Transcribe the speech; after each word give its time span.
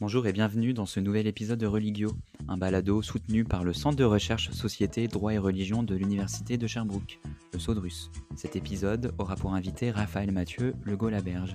Bonjour 0.00 0.26
et 0.26 0.32
bienvenue 0.32 0.72
dans 0.72 0.86
ce 0.86 0.98
nouvel 0.98 1.26
épisode 1.26 1.58
de 1.58 1.66
Religio, 1.66 2.12
un 2.48 2.56
balado 2.56 3.02
soutenu 3.02 3.44
par 3.44 3.64
le 3.64 3.74
Centre 3.74 3.96
de 3.96 4.04
recherche 4.04 4.50
Société, 4.50 5.08
Droit 5.08 5.34
et 5.34 5.38
Religion 5.38 5.82
de 5.82 5.94
l'Université 5.94 6.56
de 6.56 6.66
Sherbrooke, 6.66 7.20
le 7.52 7.58
Saudrus. 7.58 8.10
Cet 8.34 8.56
épisode 8.56 9.12
aura 9.18 9.36
pour 9.36 9.52
invité 9.52 9.90
Raphaël 9.90 10.32
Mathieu, 10.32 10.74
le 10.84 10.96
Gaulaberge. 10.96 11.54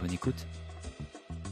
Bonne 0.00 0.14
écoute. 0.14 0.46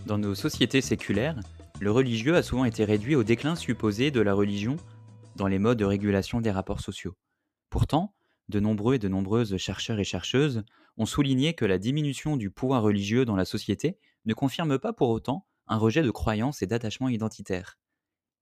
Dans 0.07 0.17
nos 0.17 0.35
sociétés 0.35 0.81
séculaires, 0.81 1.39
le 1.83 1.91
religieux 1.91 2.35
a 2.35 2.43
souvent 2.43 2.65
été 2.65 2.87
réduit 2.87 3.15
au 3.15 3.25
déclin 3.25 3.55
supposé 3.55 4.11
de 4.11 4.23
la 4.23 4.33
religion 4.33 4.79
dans 5.37 5.49
les 5.49 5.59
modes 5.59 5.79
de 5.79 5.85
régulation 5.85 6.41
des 6.41 6.51
rapports 6.51 6.81
sociaux. 6.81 7.15
Pourtant, 7.69 8.15
de 8.49 8.59
nombreux 8.59 8.95
et 8.95 8.99
de 8.99 9.09
nombreuses 9.09 9.59
chercheurs 9.59 10.01
et 10.01 10.05
chercheuses 10.05 10.65
ont 10.97 11.05
souligné 11.05 11.53
que 11.53 11.67
la 11.67 11.77
diminution 11.77 12.39
du 12.39 12.51
pouvoir 12.51 12.83
religieux 12.83 13.27
dans 13.27 13.37
la 13.37 13.45
société 13.45 13.99
ne 14.25 14.33
confirme 14.33 14.79
pas 14.79 14.95
pour 14.95 15.11
autant 15.11 15.45
un 15.67 15.77
rejet 15.77 16.03
de 16.03 16.11
croyances 16.11 16.63
et 16.63 16.67
d'attachement 16.67 17.09
identitaire. 17.09 17.79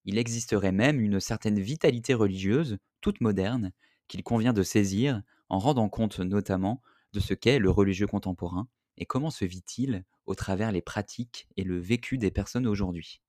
Il 0.05 0.19
existerait 0.19 0.73
même 0.73 1.01
une 1.01 1.21
certaine 1.21 1.61
vitalité 1.61 2.15
religieuse, 2.15 2.79
toute 3.01 3.21
moderne, 3.21 3.73
qu'il 4.09 4.23
convient 4.23 4.53
de 4.53 4.63
saisir 4.63 5.23
en 5.49 5.59
rendant 5.59 5.89
compte 5.89 6.21
notamment 6.21 6.83
de 7.13 7.21
ce 7.21 7.35
qu'est 7.35 7.59
le 7.59 7.71
religieux 7.71 8.07
contemporain 8.07 8.69
et 8.97 9.07
comment 9.07 9.31
se 9.31 9.45
vit-il 9.45 10.05
au 10.27 10.35
travers 10.35 10.73
les 10.73 10.83
pratiques 10.83 11.49
et 11.57 11.65
le 11.65 11.79
vécu 11.79 12.19
des 12.19 12.31
personnes 12.31 12.67
aujourd'hui. 12.67 13.21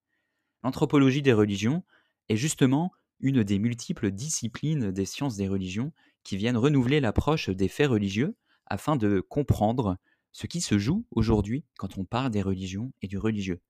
L'anthropologie 0.63 1.21
des 1.21 1.33
religions 1.33 1.83
est 2.29 2.35
justement 2.35 2.91
une 3.19 3.43
des 3.43 3.59
multiples 3.59 4.11
disciplines 4.11 4.91
des 4.91 5.05
sciences 5.05 5.35
des 5.35 5.47
religions 5.47 5.93
qui 6.23 6.37
viennent 6.37 6.57
renouveler 6.57 6.99
l'approche 6.99 7.49
des 7.49 7.67
faits 7.67 7.89
religieux 7.89 8.35
afin 8.65 8.95
de 8.95 9.19
comprendre 9.19 9.97
ce 10.31 10.47
qui 10.47 10.61
se 10.61 10.77
joue 10.77 11.05
aujourd'hui 11.11 11.65
quand 11.77 11.97
on 11.97 12.05
parle 12.05 12.31
des 12.31 12.41
religions 12.41 12.93
et 13.01 13.07
du 13.07 13.17
religieux. 13.17 13.61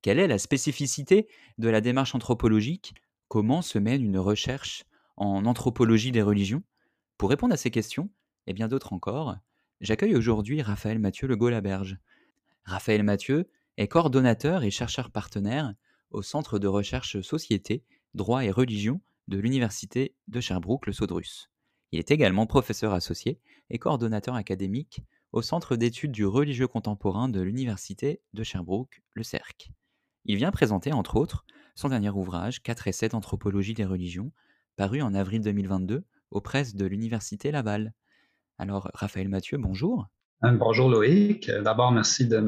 Quelle 0.00 0.20
est 0.20 0.28
la 0.28 0.38
spécificité 0.38 1.26
de 1.58 1.68
la 1.68 1.80
démarche 1.80 2.14
anthropologique? 2.14 2.94
Comment 3.26 3.62
se 3.62 3.78
mène 3.78 4.04
une 4.04 4.18
recherche 4.18 4.84
en 5.16 5.44
anthropologie 5.44 6.12
des 6.12 6.22
religions? 6.22 6.62
Pour 7.16 7.30
répondre 7.30 7.52
à 7.52 7.56
ces 7.56 7.72
questions, 7.72 8.08
et 8.46 8.52
bien 8.52 8.68
d'autres 8.68 8.92
encore, 8.92 9.36
j'accueille 9.80 10.14
aujourd'hui 10.14 10.62
Raphaël 10.62 11.00
Mathieu 11.00 11.26
Le 11.26 11.36
Gaulaberge. 11.36 11.98
Raphaël 12.64 13.02
Mathieu 13.02 13.50
est 13.76 13.88
coordonnateur 13.88 14.62
et 14.62 14.70
chercheur 14.70 15.10
partenaire 15.10 15.74
au 16.10 16.22
Centre 16.22 16.60
de 16.60 16.68
recherche 16.68 17.20
Société, 17.20 17.82
Droit 18.14 18.44
et 18.44 18.52
Religion 18.52 19.00
de 19.26 19.38
l'Université 19.38 20.14
de 20.28 20.40
Sherbrooke, 20.40 20.86
le 20.86 20.92
Saudrus. 20.92 21.50
Il 21.90 21.98
est 21.98 22.12
également 22.12 22.46
professeur 22.46 22.92
associé 22.92 23.40
et 23.68 23.78
coordonnateur 23.78 24.36
académique 24.36 25.00
au 25.32 25.42
Centre 25.42 25.74
d'études 25.74 26.12
du 26.12 26.24
religieux 26.24 26.68
contemporain 26.68 27.28
de 27.28 27.40
l'Université 27.40 28.22
de 28.32 28.44
Sherbrooke, 28.44 29.02
le 29.14 29.24
CERC. 29.24 29.70
Il 30.24 30.36
vient 30.36 30.50
présenter, 30.50 30.92
entre 30.92 31.16
autres, 31.16 31.44
son 31.74 31.88
dernier 31.88 32.10
ouvrage, 32.10 32.62
4 32.62 32.88
essais 32.88 33.08
d'anthropologie 33.08 33.74
des 33.74 33.84
religions, 33.84 34.32
paru 34.76 35.00
en 35.02 35.14
avril 35.14 35.40
2022 35.40 36.04
aux 36.30 36.40
presses 36.40 36.74
de 36.74 36.86
l'Université 36.86 37.50
Laval. 37.50 37.92
Alors, 38.58 38.90
Raphaël 38.94 39.28
Mathieu, 39.28 39.58
bonjour. 39.58 40.08
Euh, 40.44 40.52
bonjour 40.52 40.88
Loïc. 40.88 41.50
D'abord, 41.50 41.90
merci 41.90 42.26
de 42.26 42.38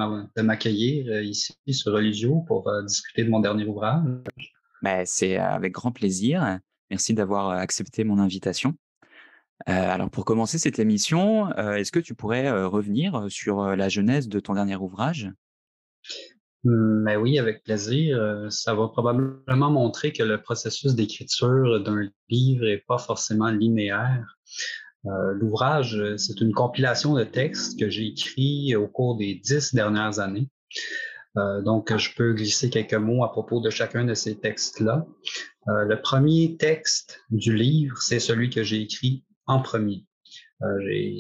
m'accueillir 0.43 1.13
euh, 1.13 1.23
ici 1.23 1.55
sur 1.69 1.93
Religio 1.93 2.41
pour 2.47 2.69
euh, 2.69 2.83
discuter 2.85 3.25
de 3.25 3.31
mon 3.31 3.41
dernier 3.41 3.65
ouvrage. 3.65 4.05
Ben, 4.83 5.05
c'est 5.05 5.37
avec 5.37 5.73
grand 5.73 5.91
plaisir. 5.91 6.61
Merci 6.91 7.15
d'avoir 7.15 7.51
accepté 7.51 8.05
mon 8.05 8.19
invitation. 8.19 8.75
alors, 9.67 10.09
pour 10.11 10.25
commencer 10.25 10.59
cette 10.59 10.79
émission, 10.79 11.55
est-ce 11.55 11.93
que 11.93 12.01
tu 12.01 12.15
pourrais 12.15 12.51
revenir 12.65 13.27
sur 13.29 13.77
la 13.77 13.89
genèse 13.91 14.29
de 14.29 14.41
ton 14.41 14.55
dernier 14.55 14.77
ouvrage? 14.77 15.31
Mais 16.65 17.17
oui, 17.17 17.39
avec 17.39 17.63
plaisir. 17.65 18.19
Euh, 18.21 18.51
ça 18.51 18.75
va 18.75 18.89
probablement 18.89 19.71
montrer 19.71 20.13
que 20.13 20.23
le 20.23 20.41
processus 20.43 20.95
d'écriture 20.95 21.83
d'un 21.83 22.09
livre 22.29 22.65
n'est 22.65 22.85
pas 22.87 22.99
forcément 22.99 23.51
linéaire. 23.51 24.39
Euh, 25.07 25.33
l'ouvrage, 25.33 25.99
c'est 26.17 26.41
une 26.43 26.53
compilation 26.53 27.15
de 27.15 27.25
textes 27.25 27.79
que 27.79 27.89
j'ai 27.89 28.09
écrits 28.09 28.77
au 28.77 28.87
cours 28.89 29.17
des 29.17 29.35
dix 29.35 29.75
dernières 29.75 30.19
années. 30.19 30.49
Euh, 31.39 31.63
donc, 31.63 31.97
je 31.97 32.15
peux 32.15 32.35
glisser 32.35 32.69
quelques 32.69 32.95
mots 32.95 33.25
à 33.25 33.33
propos 33.33 33.61
de 33.61 33.71
chacun 33.71 34.05
de 34.05 34.15
ces 34.15 34.39
textes-là. 34.39 35.07
le 35.67 35.95
premier 36.01 36.57
texte 36.59 37.21
du 37.31 37.55
livre, 37.55 37.97
c'est 38.03 38.21
celui 38.21 38.51
que 38.51 38.63
j'ai 38.63 38.83
écrit 38.83 39.25
en 39.47 39.61
premier. 39.63 40.05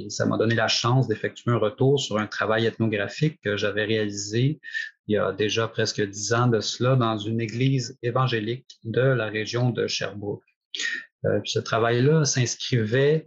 Ça 0.08 0.26
m'a 0.26 0.36
donné 0.36 0.54
la 0.54 0.68
chance 0.68 1.08
d'effectuer 1.08 1.50
un 1.50 1.56
retour 1.56 1.98
sur 1.98 2.18
un 2.18 2.26
travail 2.26 2.66
ethnographique 2.66 3.40
que 3.42 3.56
j'avais 3.56 3.84
réalisé 3.84 4.60
il 5.10 5.14
y 5.14 5.16
a 5.16 5.32
déjà 5.32 5.66
presque 5.66 6.00
dix 6.00 6.32
ans 6.34 6.46
de 6.46 6.60
cela 6.60 6.94
dans 6.94 7.18
une 7.18 7.40
église 7.40 7.98
évangélique 8.00 8.78
de 8.84 9.00
la 9.00 9.26
région 9.26 9.70
de 9.70 9.88
Sherbrooke. 9.88 10.44
Euh, 11.24 11.40
ce 11.44 11.58
travail-là 11.58 12.24
s'inscrivait 12.24 13.26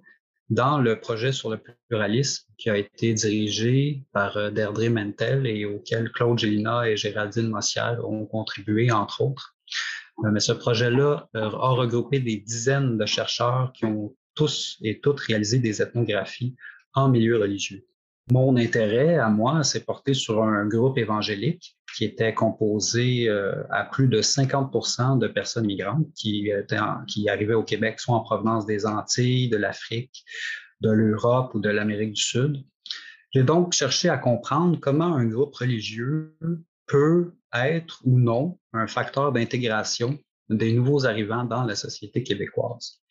dans 0.50 0.78
le 0.78 0.98
projet 1.02 1.34
sur 1.34 1.50
le 1.50 1.62
pluralisme 1.90 2.46
qui 2.58 2.70
a 2.70 2.78
été 2.78 3.14
dirigé 3.14 4.06
par 4.14 4.38
euh, 4.38 4.50
Derdré 4.50 4.88
Mentel 4.88 5.46
et 5.46 5.66
auquel 5.66 6.10
Claude 6.14 6.40
Gélina 6.40 6.90
et 6.90 6.96
Géraldine 6.96 7.50
Mossière 7.50 8.00
ont 8.10 8.26
contribué, 8.26 8.90
entre 8.90 9.20
autres. 9.20 9.58
Euh, 10.24 10.32
mais 10.32 10.40
ce 10.40 10.54
projet-là 10.54 11.28
a 11.34 11.50
regroupé 11.50 12.22
des 12.22 12.38
dizaines 12.38 12.98
de 12.98 13.06
chercheurs 13.06 13.74
qui 13.74 13.84
ont 13.84 14.16
tous 14.36 14.78
et 14.82 15.00
toutes 15.00 15.20
réalisé 15.20 15.60
des 15.60 15.82
ethnographies 15.82 16.56
en 16.94 17.10
milieu 17.10 17.38
religieux. 17.38 17.86
Mon 18.32 18.56
intérêt 18.56 19.18
à 19.18 19.30
moi 19.30 19.64
s'est 19.64 19.84
porté 19.84 20.14
sur 20.14 20.42
un 20.44 20.66
groupe 20.66 20.98
évangélique 20.98 21.78
qui 21.96 22.06
était 22.06 22.34
composé 22.34 23.28
euh, 23.28 23.64
à 23.70 23.84
plus 23.84 24.08
de 24.08 24.22
50% 24.22 25.20
de 25.20 25.28
personnes 25.28 25.66
migrantes 25.66 26.08
qui, 26.16 26.50
qui 27.08 27.30
arrivaient 27.30 27.54
au 27.54 27.64
Québec, 27.64 28.00
soit 28.00 28.16
en 28.16 28.22
provenance 28.22 28.66
des 28.66 28.86
Antilles, 28.86 29.50
de 29.50 29.58
l'Afrique, 29.58 30.24
de 30.82 30.90
l'Europe 30.90 31.54
ou 31.54 31.60
de 31.60 31.70
l'Amérique 31.70 32.14
du 32.14 32.22
Sud. 32.22 32.64
J'ai 33.34 33.44
donc 33.44 33.74
cherché 33.74 34.10
à 34.10 34.18
comprendre 34.18 34.80
comment 34.80 35.16
un 35.16 35.26
groupe 35.26 35.56
religieux 35.56 36.38
peut 36.88 37.34
être 37.54 38.00
ou 38.04 38.20
non 38.20 38.60
un 38.74 38.88
facteur 38.88 39.32
d'intégration 39.32 40.18
des 40.50 40.74
nouveaux 40.74 41.06
arrivants 41.06 41.44
dans 41.44 41.64
la 41.64 41.76
société 41.76 42.24
québécoise. 42.24 43.02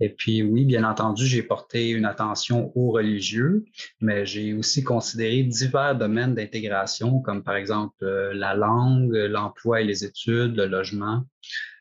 Et 0.00 0.10
puis 0.10 0.42
oui, 0.42 0.64
bien 0.64 0.84
entendu, 0.84 1.26
j'ai 1.26 1.42
porté 1.42 1.90
une 1.90 2.04
attention 2.04 2.72
aux 2.76 2.92
religieux, 2.92 3.64
mais 4.00 4.24
j'ai 4.26 4.54
aussi 4.54 4.84
considéré 4.84 5.42
divers 5.42 5.96
domaines 5.96 6.34
d'intégration, 6.34 7.20
comme 7.20 7.42
par 7.42 7.56
exemple 7.56 8.04
euh, 8.04 8.32
la 8.32 8.54
langue, 8.54 9.12
l'emploi 9.12 9.80
et 9.80 9.84
les 9.84 10.04
études, 10.04 10.56
le 10.56 10.66
logement 10.66 11.24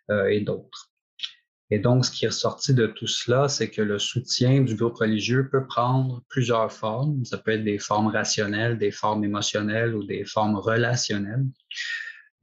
euh, 0.09 0.27
et 0.27 0.41
d'autres. 0.41 0.91
Et 1.69 1.79
donc, 1.79 2.05
ce 2.05 2.11
qui 2.11 2.25
est 2.25 2.29
ressorti 2.29 2.73
de 2.73 2.87
tout 2.87 3.07
cela, 3.07 3.49
c'est 3.49 3.69
que 3.69 3.81
le 3.81 3.99
soutien 3.99 4.61
du 4.61 4.75
groupe 4.75 4.95
religieux 4.95 5.49
peut 5.49 5.67
prendre 5.67 6.23
plusieurs 6.29 6.71
formes. 6.71 7.25
Ça 7.25 7.37
peut 7.37 7.51
être 7.51 7.65
des 7.65 7.77
formes 7.77 8.07
rationnelles, 8.07 8.77
des 8.77 8.91
formes 8.91 9.25
émotionnelles 9.25 9.93
ou 9.93 10.05
des 10.05 10.23
formes 10.23 10.55
relationnelles. 10.55 11.45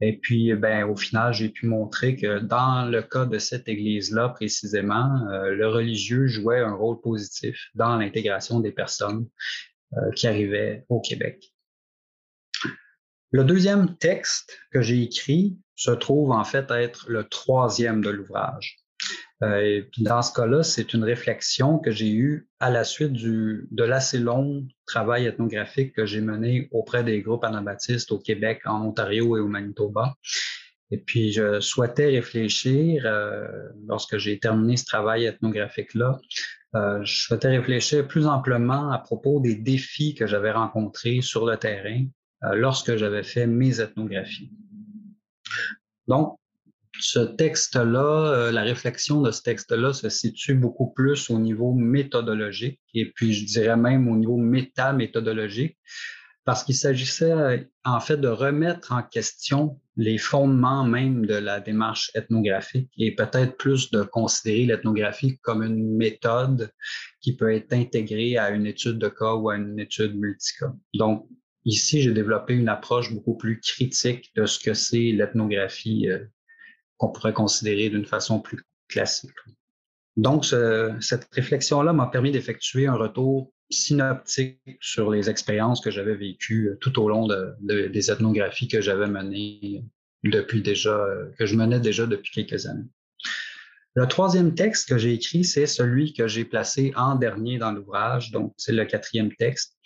Et 0.01 0.17
puis, 0.17 0.53
ben, 0.53 0.83
au 0.83 0.95
final, 0.95 1.33
j'ai 1.33 1.49
pu 1.49 1.67
montrer 1.67 2.15
que 2.15 2.39
dans 2.39 2.85
le 2.85 3.01
cas 3.01 3.25
de 3.25 3.39
cette 3.39 3.67
église-là, 3.67 4.29
précisément, 4.29 5.25
euh, 5.29 5.51
le 5.51 5.67
religieux 5.67 6.27
jouait 6.27 6.59
un 6.59 6.73
rôle 6.73 6.99
positif 6.99 7.69
dans 7.75 7.97
l'intégration 7.97 8.59
des 8.59 8.71
personnes 8.71 9.27
euh, 9.93 10.11
qui 10.15 10.27
arrivaient 10.27 10.85
au 10.89 10.99
Québec. 10.99 11.53
Le 13.31 13.43
deuxième 13.43 13.97
texte 13.97 14.59
que 14.71 14.81
j'ai 14.81 15.01
écrit 15.01 15.57
se 15.75 15.91
trouve 15.91 16.31
en 16.31 16.43
fait 16.43 16.69
être 16.71 17.05
le 17.09 17.23
troisième 17.25 18.01
de 18.01 18.09
l'ouvrage. 18.09 18.84
Euh, 19.43 19.81
dans 19.97 20.21
ce 20.21 20.33
cas-là, 20.33 20.63
c'est 20.63 20.93
une 20.93 21.03
réflexion 21.03 21.77
que 21.79 21.91
j'ai 21.91 22.11
eue 22.11 22.47
à 22.59 22.69
la 22.69 22.83
suite 22.83 23.11
du, 23.11 23.67
de 23.69 23.83
l'assez 23.83 24.19
long 24.19 24.65
travail 24.85 25.25
ethnographique 25.25 25.93
que 25.93 26.05
j'ai 26.05 26.21
mené 26.21 26.69
auprès 26.71 27.03
des 27.03 27.21
groupes 27.21 27.43
anabaptistes 27.43 28.11
au 28.11 28.19
Québec, 28.19 28.61
en 28.65 28.85
Ontario 28.85 29.35
et 29.37 29.41
au 29.41 29.47
Manitoba. 29.47 30.15
Et 30.91 30.99
puis, 30.99 31.33
je 31.33 31.59
souhaitais 31.59 32.05
réfléchir, 32.05 33.03
euh, 33.05 33.47
lorsque 33.87 34.17
j'ai 34.17 34.39
terminé 34.39 34.77
ce 34.77 34.85
travail 34.85 35.25
ethnographique-là, 35.25 36.19
euh, 36.75 37.03
je 37.03 37.23
souhaitais 37.23 37.49
réfléchir 37.49 38.07
plus 38.07 38.27
amplement 38.27 38.91
à 38.91 38.99
propos 38.99 39.41
des 39.41 39.55
défis 39.55 40.13
que 40.13 40.27
j'avais 40.27 40.51
rencontrés 40.51 41.21
sur 41.21 41.45
le 41.45 41.57
terrain 41.57 42.05
lorsque 42.53 42.95
j'avais 42.95 43.23
fait 43.23 43.47
mes 43.47 43.81
ethnographies. 43.81 44.51
Donc, 46.07 46.37
ce 46.99 47.19
texte-là, 47.19 48.31
euh, 48.31 48.51
la 48.51 48.63
réflexion 48.63 49.21
de 49.21 49.31
ce 49.31 49.41
texte-là 49.41 49.93
se 49.93 50.09
situe 50.09 50.55
beaucoup 50.55 50.91
plus 50.91 51.29
au 51.29 51.39
niveau 51.39 51.73
méthodologique 51.73 52.79
et 52.93 53.11
puis 53.11 53.33
je 53.33 53.45
dirais 53.45 53.77
même 53.77 54.07
au 54.07 54.15
niveau 54.15 54.37
méta-méthodologique 54.37 55.77
parce 56.45 56.63
qu'il 56.63 56.75
s'agissait 56.75 57.31
euh, 57.31 57.57
en 57.83 57.99
fait 57.99 58.17
de 58.17 58.27
remettre 58.27 58.91
en 58.91 59.01
question 59.01 59.79
les 59.97 60.17
fondements 60.17 60.83
même 60.83 61.25
de 61.25 61.35
la 61.35 61.59
démarche 61.59 62.11
ethnographique 62.15 62.89
et 62.97 63.15
peut-être 63.15 63.57
plus 63.57 63.91
de 63.91 64.03
considérer 64.03 64.65
l'ethnographie 64.65 65.37
comme 65.39 65.63
une 65.63 65.95
méthode 65.95 66.71
qui 67.21 67.35
peut 67.35 67.53
être 67.53 67.73
intégrée 67.73 68.37
à 68.37 68.51
une 68.51 68.65
étude 68.65 68.99
de 68.99 69.09
cas 69.09 69.33
ou 69.33 69.49
à 69.49 69.55
une 69.55 69.79
étude 69.79 70.15
multicas. 70.15 70.73
Donc, 70.93 71.27
ici, 71.63 72.01
j'ai 72.01 72.11
développé 72.11 72.53
une 72.53 72.69
approche 72.69 73.13
beaucoup 73.13 73.35
plus 73.37 73.59
critique 73.59 74.31
de 74.35 74.45
ce 74.45 74.59
que 74.59 74.73
c'est 74.73 75.11
l'ethnographie 75.13 76.09
euh, 76.09 76.19
qu'on 76.97 77.09
pourrait 77.09 77.33
considérer 77.33 77.89
d'une 77.89 78.05
façon 78.05 78.39
plus 78.39 78.63
classique. 78.87 79.31
Donc, 80.17 80.45
cette 81.01 81.27
réflexion-là 81.31 81.93
m'a 81.93 82.07
permis 82.07 82.31
d'effectuer 82.31 82.87
un 82.87 82.95
retour 82.95 83.51
synoptique 83.69 84.59
sur 84.79 85.09
les 85.11 85.29
expériences 85.29 85.81
que 85.81 85.91
j'avais 85.91 86.15
vécues 86.15 86.69
euh, 86.69 86.77
tout 86.79 87.01
au 87.01 87.09
long 87.09 87.27
des 87.61 88.11
ethnographies 88.11 88.67
que 88.67 88.81
j'avais 88.81 89.07
menées 89.07 89.83
depuis 90.23 90.61
déjà, 90.61 90.95
euh, 90.95 91.31
que 91.37 91.45
je 91.45 91.55
menais 91.55 91.79
déjà 91.79 92.05
depuis 92.05 92.45
quelques 92.45 92.65
années. 92.67 92.87
Le 93.95 94.07
troisième 94.07 94.55
texte 94.55 94.89
que 94.89 94.97
j'ai 94.97 95.13
écrit, 95.13 95.45
c'est 95.45 95.67
celui 95.67 96.13
que 96.13 96.27
j'ai 96.27 96.43
placé 96.43 96.91
en 96.95 97.15
dernier 97.15 97.57
dans 97.57 97.71
l'ouvrage, 97.71 98.31
donc 98.31 98.53
c'est 98.57 98.73
le 98.73 98.85
quatrième 98.85 99.33
texte. 99.33 99.77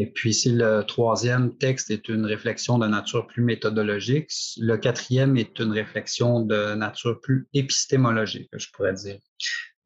Et 0.00 0.06
puis, 0.06 0.32
si 0.32 0.52
le 0.52 0.82
troisième 0.82 1.56
texte 1.58 1.90
est 1.90 2.08
une 2.08 2.24
réflexion 2.24 2.78
de 2.78 2.86
nature 2.86 3.26
plus 3.26 3.42
méthodologique, 3.42 4.30
le 4.58 4.76
quatrième 4.76 5.36
est 5.36 5.58
une 5.58 5.72
réflexion 5.72 6.40
de 6.40 6.74
nature 6.76 7.20
plus 7.20 7.48
épistémologique, 7.52 8.48
je 8.56 8.68
pourrais 8.72 8.94
dire. 8.94 9.18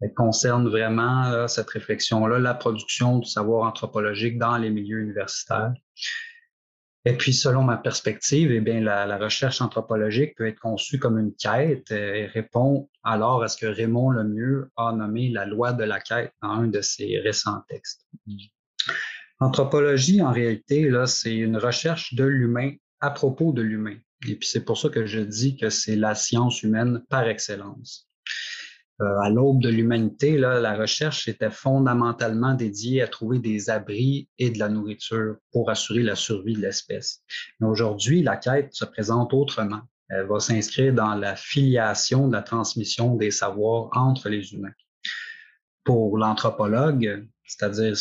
Elle 0.03 0.13
concerne 0.13 0.69
vraiment 0.69 1.49
cette 1.49 1.71
réflexion-là, 1.71 2.39
la 2.41 2.53
production 2.53 3.21
du 3.21 3.29
savoir 3.29 3.67
anthropologique 3.67 4.39
dans 4.39 4.59
les 4.59 4.69
milieux 4.69 5.01
universitaires. 5.01 5.73
Et 7.07 7.17
puis, 7.17 7.33
selon 7.33 7.63
ma 7.63 7.79
perspective, 7.79 8.53
eh 8.53 8.61
bien, 8.61 8.81
la, 8.81 9.17
recherche 9.17 9.63
anthropologique 9.63 10.37
peut 10.37 10.47
être 10.47 10.61
conçue 10.61 10.99
comme 10.99 11.19
une 11.19 11.35
quête 11.35 11.91
et 11.91 12.27
répond 12.27 12.91
alors 13.03 13.43
à 13.43 13.49
ce 13.49 13.57
que 13.57 13.67
Raymond 13.67 14.11
Lemieux 14.11 14.71
a 14.77 14.93
nommé 14.93 15.31
la 15.31 15.47
loi 15.47 15.73
de 15.73 15.85
la 15.85 16.01
quête 16.01 16.35
dans 16.43 16.51
un 16.51 16.67
de 16.69 16.83
ses 16.83 17.19
récents 17.19 17.63
textes. 17.67 18.07
L'anthropologie, 19.43 20.23
en 20.23 20.31
réalité, 20.31 20.89
là, 20.89 21.09
c'est 21.09 21.35
une 21.35 21.57
recherche 21.57 22.15
de 22.15 22.23
l'humain 22.23 22.75
à 23.01 23.11
propos 23.11 23.53
de 23.53 23.61
l'humain. 23.61 23.97
Et 24.29 24.37
puis 24.37 24.49
c'est 24.49 24.65
pour 24.65 24.79
ça 24.79 24.89
que 24.89 25.05
je 25.05 25.19
dis 25.19 25.57
que 25.57 25.69
c'est 25.69 25.97
la 25.97 26.15
science 26.15 26.63
humaine 26.63 27.03
par 27.09 27.27
excellence. 27.27 28.09
Euh, 29.01 29.19
à 29.21 29.31
l'aube 29.31 29.61
de 29.61 29.69
l'humanité, 29.69 30.39
la 30.39 30.77
recherche 30.77 31.27
était 31.27 31.51
fondamentalement 31.51 32.55
dédiée 32.55 33.03
à 33.03 33.09
trouver 33.09 33.41
des 33.41 33.69
abris 33.69 34.29
et 34.39 34.51
de 34.51 34.61
la 34.61 34.69
nourriture 34.69 35.35
pour 35.51 35.71
assurer 35.71 36.05
la 36.05 36.15
survie 36.15 36.55
de 36.55 36.61
l'espèce. 36.61 37.25
Mais 37.59 37.67
aujourd'hui, 37.67 38.23
la 38.23 38.37
quête 38.37 38.73
se 38.73 38.85
présente 38.85 39.35
autrement. 39.35 39.81
Elle 40.09 40.27
va 40.27 40.39
s'inscrire 40.39 40.95
dans 40.95 41.17
la 41.17 41.35
filiation 41.35 42.29
de 42.29 42.33
la 42.33 42.43
transmission 42.43 43.17
des 43.17 43.33
savoirs 43.33 43.89
entre 43.91 44.29
les 44.29 44.55
humains. 44.55 44.77
Pour 45.83 46.17
l'anthropologue, 46.17 47.27
c'est-à-dire 47.47 47.97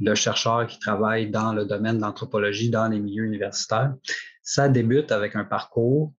le 0.00 0.14
chercheur 0.14 0.66
qui 0.66 0.78
travaille 0.78 1.30
dans 1.30 1.52
le 1.52 1.64
domaine 1.64 1.96
de 1.96 2.02
l'anthropologie 2.02 2.70
dans 2.70 2.88
les 2.88 3.00
milieux 3.00 3.24
universitaires. 3.24 3.94
Ça 4.42 4.68
débute 4.68 5.12
avec 5.12 5.36
un 5.36 5.44
parcours 5.44 6.12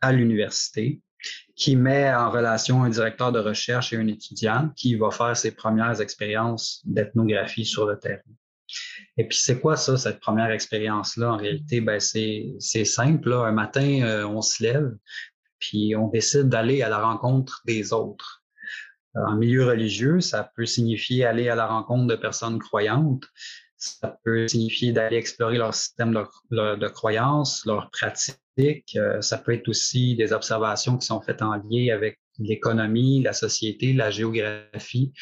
à 0.00 0.12
l'université 0.12 1.00
qui 1.54 1.76
met 1.76 2.12
en 2.14 2.30
relation 2.30 2.82
un 2.82 2.90
directeur 2.90 3.32
de 3.32 3.38
recherche 3.38 3.92
et 3.92 3.96
un 3.96 4.06
étudiant 4.06 4.70
qui 4.76 4.94
va 4.94 5.10
faire 5.10 5.36
ses 5.36 5.52
premières 5.52 6.00
expériences 6.00 6.82
d'ethnographie 6.84 7.64
sur 7.64 7.86
le 7.86 7.98
terrain. 7.98 8.20
Et 9.16 9.26
puis, 9.26 9.38
c'est 9.38 9.60
quoi 9.60 9.76
ça, 9.76 9.96
cette 9.96 10.20
première 10.20 10.50
expérience-là? 10.50 11.32
En 11.32 11.36
réalité, 11.36 11.80
ben, 11.80 12.00
c'est 12.00 12.84
simple. 12.84 13.32
Un 13.32 13.52
matin, 13.52 14.02
euh, 14.02 14.26
on 14.26 14.42
se 14.42 14.62
lève, 14.62 14.92
puis 15.58 15.94
on 15.96 16.08
décide 16.08 16.48
d'aller 16.48 16.82
à 16.82 16.88
la 16.88 16.98
rencontre 16.98 17.62
des 17.64 17.92
autres. 17.92 18.44
En 19.16 19.36
milieu 19.36 19.64
religieux, 19.64 20.20
ça 20.20 20.50
peut 20.56 20.66
signifier 20.66 21.24
aller 21.24 21.48
à 21.48 21.54
la 21.54 21.66
rencontre 21.66 22.06
de 22.06 22.16
personnes 22.16 22.58
croyantes. 22.58 23.24
Ça 23.76 24.18
peut 24.24 24.48
signifier 24.48 24.92
d'aller 24.92 25.16
explorer 25.16 25.58
leur 25.58 25.74
système 25.74 26.12
de, 26.50 26.88
croyances, 26.88 27.64
leurs 27.66 27.90
pratiques. 27.90 28.36
Euh, 28.96 29.20
ça 29.20 29.38
peut 29.38 29.52
être 29.52 29.68
aussi 29.68 30.16
des 30.16 30.32
observations 30.32 30.96
qui 30.96 31.06
sont 31.06 31.20
faites 31.20 31.42
en 31.42 31.56
lien 31.56 31.94
avec 31.94 32.18
l'économie, 32.38 33.22
la 33.22 33.32
société, 33.32 33.92
la 33.92 34.10
géographie, 34.10 35.12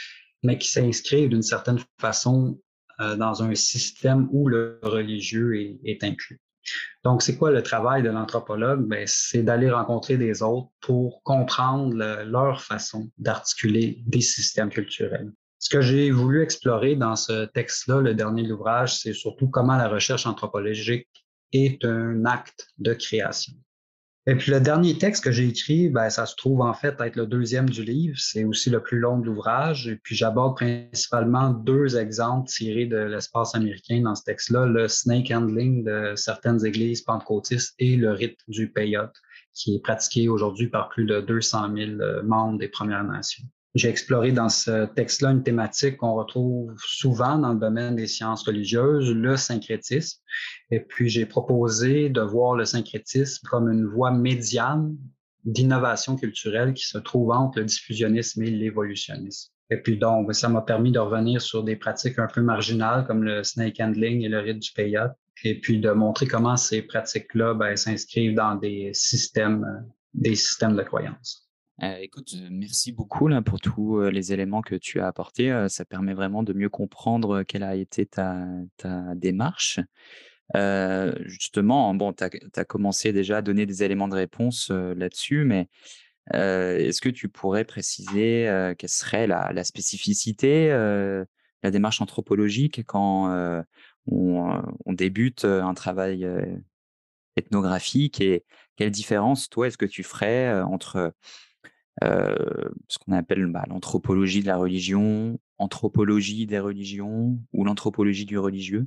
mais 0.42 0.58
qui 0.58 0.68
s'inscrivent 0.68 1.28
d'une 1.28 1.42
certaine 1.42 1.80
façon 2.00 2.60
euh, 3.00 3.16
dans 3.16 3.42
un 3.42 3.54
système 3.54 4.28
où 4.30 4.48
le 4.48 4.78
religieux 4.82 5.78
est 5.84 6.04
inclus. 6.04 6.40
Donc, 7.04 7.22
c'est 7.22 7.36
quoi 7.36 7.50
le 7.50 7.62
travail 7.62 8.02
de 8.02 8.10
l'anthropologue? 8.10 8.86
Ben, 8.86 9.04
c'est 9.06 9.42
d'aller 9.42 9.70
rencontrer 9.70 10.16
des 10.16 10.42
autres 10.42 10.68
pour 10.80 11.22
comprendre 11.22 11.94
leur 12.24 12.62
façon 12.62 13.10
d'articuler 13.18 14.02
des 14.06 14.20
systèmes 14.20 14.70
culturels. 14.70 15.32
Ce 15.58 15.70
que 15.70 15.80
j'ai 15.80 16.10
voulu 16.10 16.42
explorer 16.42 16.94
dans 16.94 17.16
ce 17.16 17.46
texte-là, 17.46 18.00
le 18.00 18.14
dernier 18.14 18.50
ouvrage, 18.52 18.98
c'est 18.98 19.14
surtout 19.14 19.48
comment 19.48 19.76
la 19.76 19.88
recherche 19.88 20.26
anthropologique 20.26 21.08
est 21.52 21.84
un 21.84 22.24
acte 22.26 22.68
de 22.78 22.92
création. 22.92 23.54
Et 24.26 24.36
puis 24.36 24.52
le 24.52 24.60
dernier 24.60 24.96
texte 24.96 25.22
que 25.22 25.30
j'ai 25.30 25.46
écrit, 25.48 25.90
ben, 25.90 26.08
ça 26.08 26.24
se 26.24 26.34
trouve 26.34 26.62
en 26.62 26.72
fait 26.72 26.98
être 26.98 27.16
le 27.16 27.26
deuxième 27.26 27.68
du 27.68 27.84
livre. 27.84 28.16
C'est 28.18 28.44
aussi 28.44 28.70
le 28.70 28.82
plus 28.82 28.98
long 28.98 29.18
de 29.18 29.26
l'ouvrage. 29.26 29.86
Et 29.86 29.96
puis 29.96 30.16
j'aborde 30.16 30.56
principalement 30.56 31.50
deux 31.50 31.98
exemples 31.98 32.48
tirés 32.48 32.86
de 32.86 32.96
l'espace 32.96 33.54
américain 33.54 34.00
dans 34.00 34.14
ce 34.14 34.24
texte-là, 34.24 34.64
le 34.64 34.88
snake 34.88 35.30
handling 35.30 35.84
de 35.84 36.14
certaines 36.16 36.64
églises 36.64 37.02
pentecôtistes 37.02 37.74
et 37.78 37.96
le 37.96 38.12
rite 38.12 38.38
du 38.48 38.72
peyote, 38.72 39.14
qui 39.52 39.76
est 39.76 39.82
pratiqué 39.82 40.28
aujourd'hui 40.28 40.68
par 40.68 40.88
plus 40.88 41.04
de 41.04 41.20
200 41.20 41.76
000 41.76 42.22
membres 42.24 42.58
des 42.58 42.68
Premières 42.68 43.04
Nations. 43.04 43.44
J'ai 43.74 43.88
exploré 43.88 44.30
dans 44.30 44.48
ce 44.48 44.86
texte-là 44.86 45.30
une 45.30 45.42
thématique 45.42 45.96
qu'on 45.96 46.14
retrouve 46.14 46.74
souvent 46.78 47.38
dans 47.38 47.52
le 47.52 47.58
domaine 47.58 47.96
des 47.96 48.06
sciences 48.06 48.44
religieuses, 48.44 49.10
le 49.10 49.36
syncrétisme. 49.36 50.20
Et 50.70 50.78
puis, 50.78 51.08
j'ai 51.08 51.26
proposé 51.26 52.08
de 52.08 52.20
voir 52.20 52.54
le 52.54 52.64
syncrétisme 52.64 53.44
comme 53.48 53.68
une 53.68 53.86
voie 53.86 54.12
médiane 54.12 54.96
d'innovation 55.44 56.16
culturelle 56.16 56.72
qui 56.72 56.86
se 56.86 56.98
trouve 56.98 57.32
entre 57.32 57.58
le 57.58 57.64
diffusionnisme 57.64 58.42
et 58.44 58.50
l'évolutionnisme. 58.50 59.50
Et 59.70 59.78
puis 59.78 59.96
donc, 59.96 60.32
ça 60.34 60.48
m'a 60.48 60.62
permis 60.62 60.92
de 60.92 60.98
revenir 60.98 61.40
sur 61.40 61.64
des 61.64 61.76
pratiques 61.76 62.18
un 62.18 62.26
peu 62.26 62.42
marginales 62.42 63.06
comme 63.06 63.24
le 63.24 63.42
snake 63.42 63.80
handling 63.80 64.22
et 64.22 64.28
le 64.28 64.38
rite 64.38 64.60
du 64.60 64.72
peyote, 64.72 65.12
et 65.42 65.58
puis 65.58 65.80
de 65.80 65.90
montrer 65.90 66.26
comment 66.26 66.56
ces 66.56 66.82
pratiques-là 66.82 67.54
ben, 67.54 67.76
s'inscrivent 67.76 68.34
dans 68.34 68.54
des 68.54 68.90
systèmes, 68.92 69.84
des 70.12 70.36
systèmes 70.36 70.76
de 70.76 70.82
croyance. 70.82 71.43
Euh, 71.84 71.98
écoute, 72.00 72.34
euh, 72.34 72.48
merci 72.50 72.92
beaucoup 72.92 73.28
pour 73.44 73.60
tous 73.60 73.98
euh, 73.98 74.10
les 74.10 74.32
éléments 74.32 74.62
que 74.62 74.74
tu 74.74 75.00
as 75.00 75.06
apportés. 75.06 75.66
ça 75.68 75.84
permet 75.84 76.14
vraiment 76.14 76.42
de 76.42 76.52
mieux 76.52 76.68
comprendre 76.68 77.42
quelle 77.42 77.62
a 77.62 77.74
été 77.76 78.06
ta, 78.06 78.46
démarche. 79.14 79.80
justement, 81.24 81.94
bon, 81.94 82.12
tu 82.12 82.24
as, 82.24 82.64
commencé 82.64 83.12
déjà 83.12 83.38
à 83.38 83.42
donner 83.42 83.66
des 83.66 83.82
éléments 83.82 84.08
de 84.08 84.14
réponse 84.14 84.70
là-dessus, 84.70 85.44
mais 85.44 85.68
est-ce 86.32 87.00
que 87.00 87.08
tu 87.08 87.28
pourrais 87.28 87.64
préciser 87.64 88.72
quelle 88.78 88.88
serait 88.88 89.26
la, 89.26 89.52
la 89.52 89.64
spécificité, 89.64 90.68
la 90.68 91.70
démarche 91.70 92.00
anthropologique 92.00 92.84
quand 92.86 93.64
on, 94.06 94.62
on, 94.86 94.92
débute 94.92 95.44
un 95.44 95.74
travail 95.74 96.26
ethnographique 97.36 98.20
et 98.20 98.44
quelle 98.76 98.90
différence, 98.90 99.48
toi, 99.48 99.66
est-ce 99.66 99.78
que 99.78 99.86
tu 99.86 100.02
ferais 100.02 100.60
entre 100.62 101.14
ce 102.02 102.98
qu'on 102.98 103.12
appelle 103.12 103.46
bah, 103.46 103.64
l'anthropologie 103.68 104.42
de 104.42 104.46
la 104.46 104.56
religion, 104.56 105.38
anthropologie 105.58 106.46
des 106.46 106.58
religions 106.58 107.38
ou 107.52 107.64
l'anthropologie 107.64 108.24
du 108.24 108.38
religieux. 108.38 108.86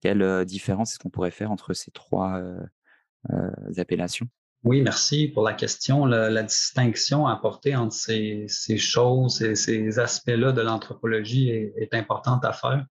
Quelle 0.00 0.22
euh, 0.22 0.44
différence 0.44 0.92
est-ce 0.92 0.98
qu'on 0.98 1.10
pourrait 1.10 1.30
faire 1.30 1.50
entre 1.50 1.74
ces 1.74 1.90
trois 1.90 2.40
euh, 2.40 3.50
appellations? 3.76 4.26
Oui, 4.64 4.80
merci 4.80 5.28
pour 5.28 5.42
la 5.42 5.54
question. 5.54 6.06
La, 6.06 6.42
distinction 6.42 7.26
à 7.26 7.32
apporter 7.32 7.74
entre 7.74 7.94
ces, 7.94 8.46
choses 8.78 9.42
et 9.42 9.56
ces 9.56 9.98
aspects-là 9.98 10.52
de 10.52 10.60
l'anthropologie 10.60 11.50
est, 11.50 11.94
importante 11.94 12.44
à 12.44 12.52
faire. 12.52 12.86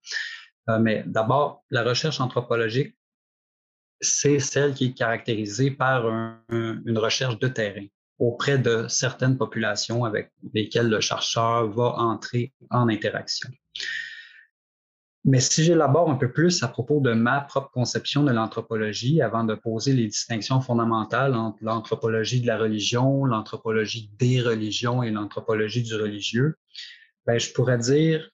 mais 0.82 1.06
d'abord, 1.08 1.63
la 1.70 1.84
recherche 1.84 2.20
anthropologique, 2.20 2.98
c'est 4.01 4.39
celle 4.39 4.74
qui 4.74 4.88
est 4.88 4.94
caractérisée 4.94 5.72
par 5.72 6.08
une 6.50 6.98
recherche 6.98 7.39
de 7.39 7.48
terrain 7.48 7.86
auprès 8.21 8.59
de 8.59 8.85
certaines 8.87 9.35
populations 9.35 10.05
avec 10.05 10.31
lesquelles 10.53 10.89
le 10.89 11.01
chercheur 11.01 11.67
va 11.71 11.95
entrer 11.97 12.53
en 12.69 12.87
interaction. 12.87 13.49
Mais 15.25 15.39
si 15.39 15.63
j'élabore 15.63 16.09
un 16.09 16.15
peu 16.15 16.31
plus 16.31 16.61
à 16.61 16.67
propos 16.67 16.99
de 16.99 17.13
ma 17.13 17.41
propre 17.41 17.71
conception 17.71 18.23
de 18.23 18.31
l'anthropologie, 18.31 19.23
avant 19.23 19.43
de 19.43 19.55
poser 19.55 19.93
les 19.93 20.05
distinctions 20.05 20.61
fondamentales 20.61 21.33
entre 21.33 21.57
l'anthropologie 21.63 22.41
de 22.41 22.47
la 22.47 22.59
religion, 22.59 23.25
l'anthropologie 23.25 24.11
des 24.19 24.39
religions 24.39 25.01
et 25.01 25.09
l'anthropologie 25.09 25.81
du 25.81 25.95
religieux, 25.95 26.57
ben, 27.25 27.39
je 27.39 27.51
pourrais 27.51 27.79
dire 27.79 28.29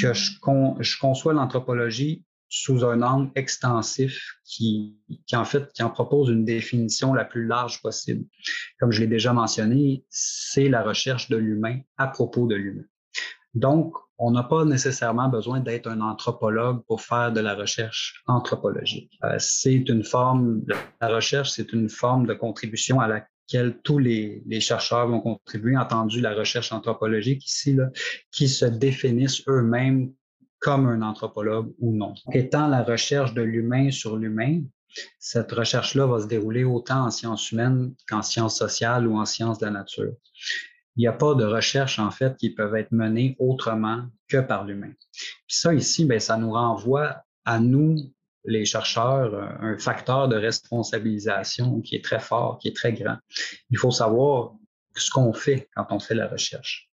que 0.00 0.12
je, 0.12 0.32
je 0.80 0.98
conçois 0.98 1.32
l'anthropologie 1.32 2.24
sous 2.50 2.84
un 2.84 3.00
angle 3.00 3.30
extensif 3.36 4.34
qui, 4.44 4.98
qui, 5.26 5.36
en 5.36 5.44
fait, 5.44 5.72
qui 5.72 5.82
en 5.82 5.90
propose 5.90 6.28
une 6.28 6.44
définition 6.44 7.14
la 7.14 7.24
plus 7.24 7.46
large 7.46 7.80
possible. 7.80 8.26
Comme 8.78 8.90
je 8.90 9.00
l'ai 9.00 9.06
déjà 9.06 9.32
mentionné, 9.32 10.04
c'est 10.10 10.68
la 10.68 10.82
recherche 10.82 11.30
de 11.30 11.36
l'humain 11.36 11.78
à 11.96 12.08
propos 12.08 12.46
de 12.46 12.56
l'humain. 12.56 12.84
Donc, 13.54 13.94
on 14.18 14.32
n'a 14.32 14.42
pas 14.42 14.64
nécessairement 14.64 15.28
besoin 15.28 15.60
d'être 15.60 15.86
un 15.86 16.00
anthropologue 16.00 16.84
pour 16.86 17.00
faire 17.00 17.32
de 17.32 17.40
la 17.40 17.54
recherche 17.54 18.22
anthropologique. 18.26 19.10
Euh, 19.24 19.36
c'est 19.38 19.88
une 19.88 20.04
forme, 20.04 20.62
la 21.00 21.08
recherche, 21.08 21.52
c'est 21.52 21.72
une 21.72 21.88
forme 21.88 22.26
de 22.26 22.34
contribution 22.34 23.00
à 23.00 23.08
laquelle 23.08 23.80
tous 23.82 23.98
les, 23.98 24.42
chercheurs 24.60 25.08
vont 25.08 25.20
contribuer, 25.20 25.76
entendu 25.76 26.20
la 26.20 26.34
recherche 26.34 26.70
anthropologique 26.72 27.46
ici, 27.46 27.74
là, 27.74 27.88
qui 28.30 28.48
se 28.48 28.66
définissent 28.66 29.42
eux-mêmes 29.48 30.12
comme 30.60 30.86
un 30.86 31.02
anthropologue 31.02 31.72
ou 31.78 31.94
non. 31.96 32.14
étant 32.32 32.68
la 32.68 32.82
recherche 32.82 33.34
de 33.34 33.42
l'humain 33.42 33.90
sur 33.90 34.16
l'humain, 34.16 34.62
cette 35.18 35.52
recherche-là 35.52 36.06
va 36.06 36.20
se 36.20 36.26
dérouler 36.26 36.64
autant 36.64 37.06
en 37.06 37.10
sciences 37.10 37.50
humaines 37.52 37.94
qu'en 38.08 38.22
sciences 38.22 38.58
sociales 38.58 39.06
ou 39.06 39.18
en 39.18 39.24
sciences 39.24 39.58
de 39.58 39.66
la 39.66 39.72
nature. 39.72 40.12
Il 40.96 41.00
n'y 41.00 41.06
a 41.06 41.12
pas 41.12 41.34
de 41.34 41.44
recherche, 41.44 41.98
en 41.98 42.10
fait, 42.10 42.36
qui 42.36 42.50
peuvent 42.50 42.74
être 42.74 42.92
menées 42.92 43.36
autrement 43.38 44.02
que 44.28 44.38
par 44.38 44.64
l'humain. 44.64 44.92
Puis 45.12 45.56
ça, 45.56 45.72
ici, 45.72 46.04
bien, 46.04 46.18
ça 46.18 46.36
nous 46.36 46.52
renvoie 46.52 47.22
à 47.44 47.60
nous, 47.60 47.96
les 48.44 48.64
chercheurs, 48.64 49.34
un 49.60 49.78
facteur 49.78 50.28
de 50.28 50.36
responsabilisation 50.36 51.80
qui 51.80 51.94
est 51.94 52.04
très 52.04 52.20
fort, 52.20 52.58
qui 52.58 52.68
est 52.68 52.76
très 52.76 52.92
grand. 52.92 53.16
Il 53.70 53.78
faut 53.78 53.90
savoir 53.90 54.54
ce 54.96 55.10
qu'on 55.10 55.32
fait 55.32 55.68
quand 55.74 55.86
on 55.90 56.00
fait 56.00 56.14
la 56.14 56.26
recherche. 56.26 56.89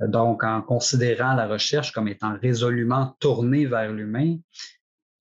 Donc, 0.00 0.44
en 0.44 0.60
considérant 0.62 1.34
la 1.34 1.46
recherche 1.46 1.92
comme 1.92 2.08
étant 2.08 2.36
résolument 2.38 3.16
tournée 3.18 3.66
vers 3.66 3.92
l'humain, 3.92 4.36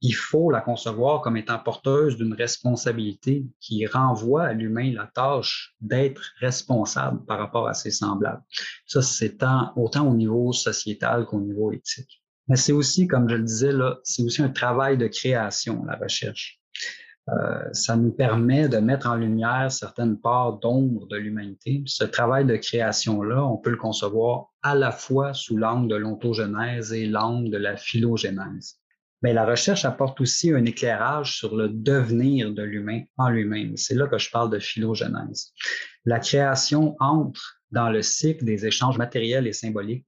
il 0.02 0.14
faut 0.14 0.52
la 0.52 0.62
concevoir 0.62 1.22
comme 1.22 1.38
étant 1.38 1.58
porteuse 1.58 2.18
d'une 2.18 2.34
responsabilité 2.34 3.46
qui 3.60 3.88
renvoie 3.88 4.44
à 4.44 4.54
l'humain 4.54 4.94
la 4.94 5.08
tâche 5.08 5.74
d'être 5.80 6.22
responsable 6.40 7.26
par 7.26 7.40
rapport 7.40 7.68
à 7.68 7.74
ses 7.74 7.92
semblables. 7.92 8.44
Ça, 8.86 9.02
c'est 9.02 9.38
autant 9.76 10.08
au 10.08 10.14
niveau 10.14 10.52
sociétal 10.52 11.26
qu'au 11.26 11.40
niveau 11.40 11.72
éthique. 11.72 12.22
Mais 12.48 12.56
c'est 12.56 12.74
aussi, 12.74 13.08
comme 13.08 13.28
je 13.30 13.36
le 13.36 13.44
disais, 13.44 13.72
c'est 14.04 14.24
aussi 14.24 14.44
un 14.44 14.50
travail 14.50 14.98
de 14.98 15.08
création, 15.08 15.84
la 15.86 15.96
recherche. 15.96 16.60
Euh, 17.30 17.74
ça 17.74 17.96
nous 17.96 18.12
permet 18.12 18.70
de 18.70 18.78
mettre 18.78 19.08
en 19.08 19.16
lumière 19.16 19.72
certaines 19.72 20.20
parts 20.20 20.60
d'ombre 20.60 21.08
de 21.08 21.18
l'humanité. 21.18 21.82
Ce 21.88 22.04
travail 22.04 22.46
de 22.46 22.56
création-là, 22.56 23.44
on 23.44 23.58
peut 23.58 23.72
le 23.72 23.78
concevoir 23.78 24.52
à 24.62 24.76
la 24.76 24.92
fois 24.92 25.34
sous 25.34 25.58
l'angle 25.58 25.88
de 25.88 25.96
l'ontogenèse 25.96 26.94
et 26.94 27.08
l'angle 27.08 27.50
de 27.50 27.58
la 27.58 27.78
phylogénèse. 27.78 28.80
Mais 29.24 29.34
la 29.34 29.46
recherche 29.46 29.86
apporte 29.86 30.22
aussi 30.22 30.52
un 30.54 30.66
éclairage 30.66 31.38
sur 31.38 31.56
le 31.56 31.70
devenir 31.70 32.54
de 32.54 32.62
l'humain 32.62 33.02
en 33.18 33.30
lui-même. 33.30 33.76
C'est 33.76 33.96
là 33.96 34.08
que 34.08 34.20
je 34.20 34.30
parle 34.30 34.52
de 34.52 34.60
phylogénèse. 34.60 35.52
La 36.06 36.20
création 36.20 36.96
entre 37.00 37.60
dans 37.72 37.90
le 37.90 38.04
cycle 38.04 38.46
des 38.46 38.68
échanges 38.68 39.00
matériels 39.00 39.48
et 39.48 39.54
symboliques. 39.54 40.06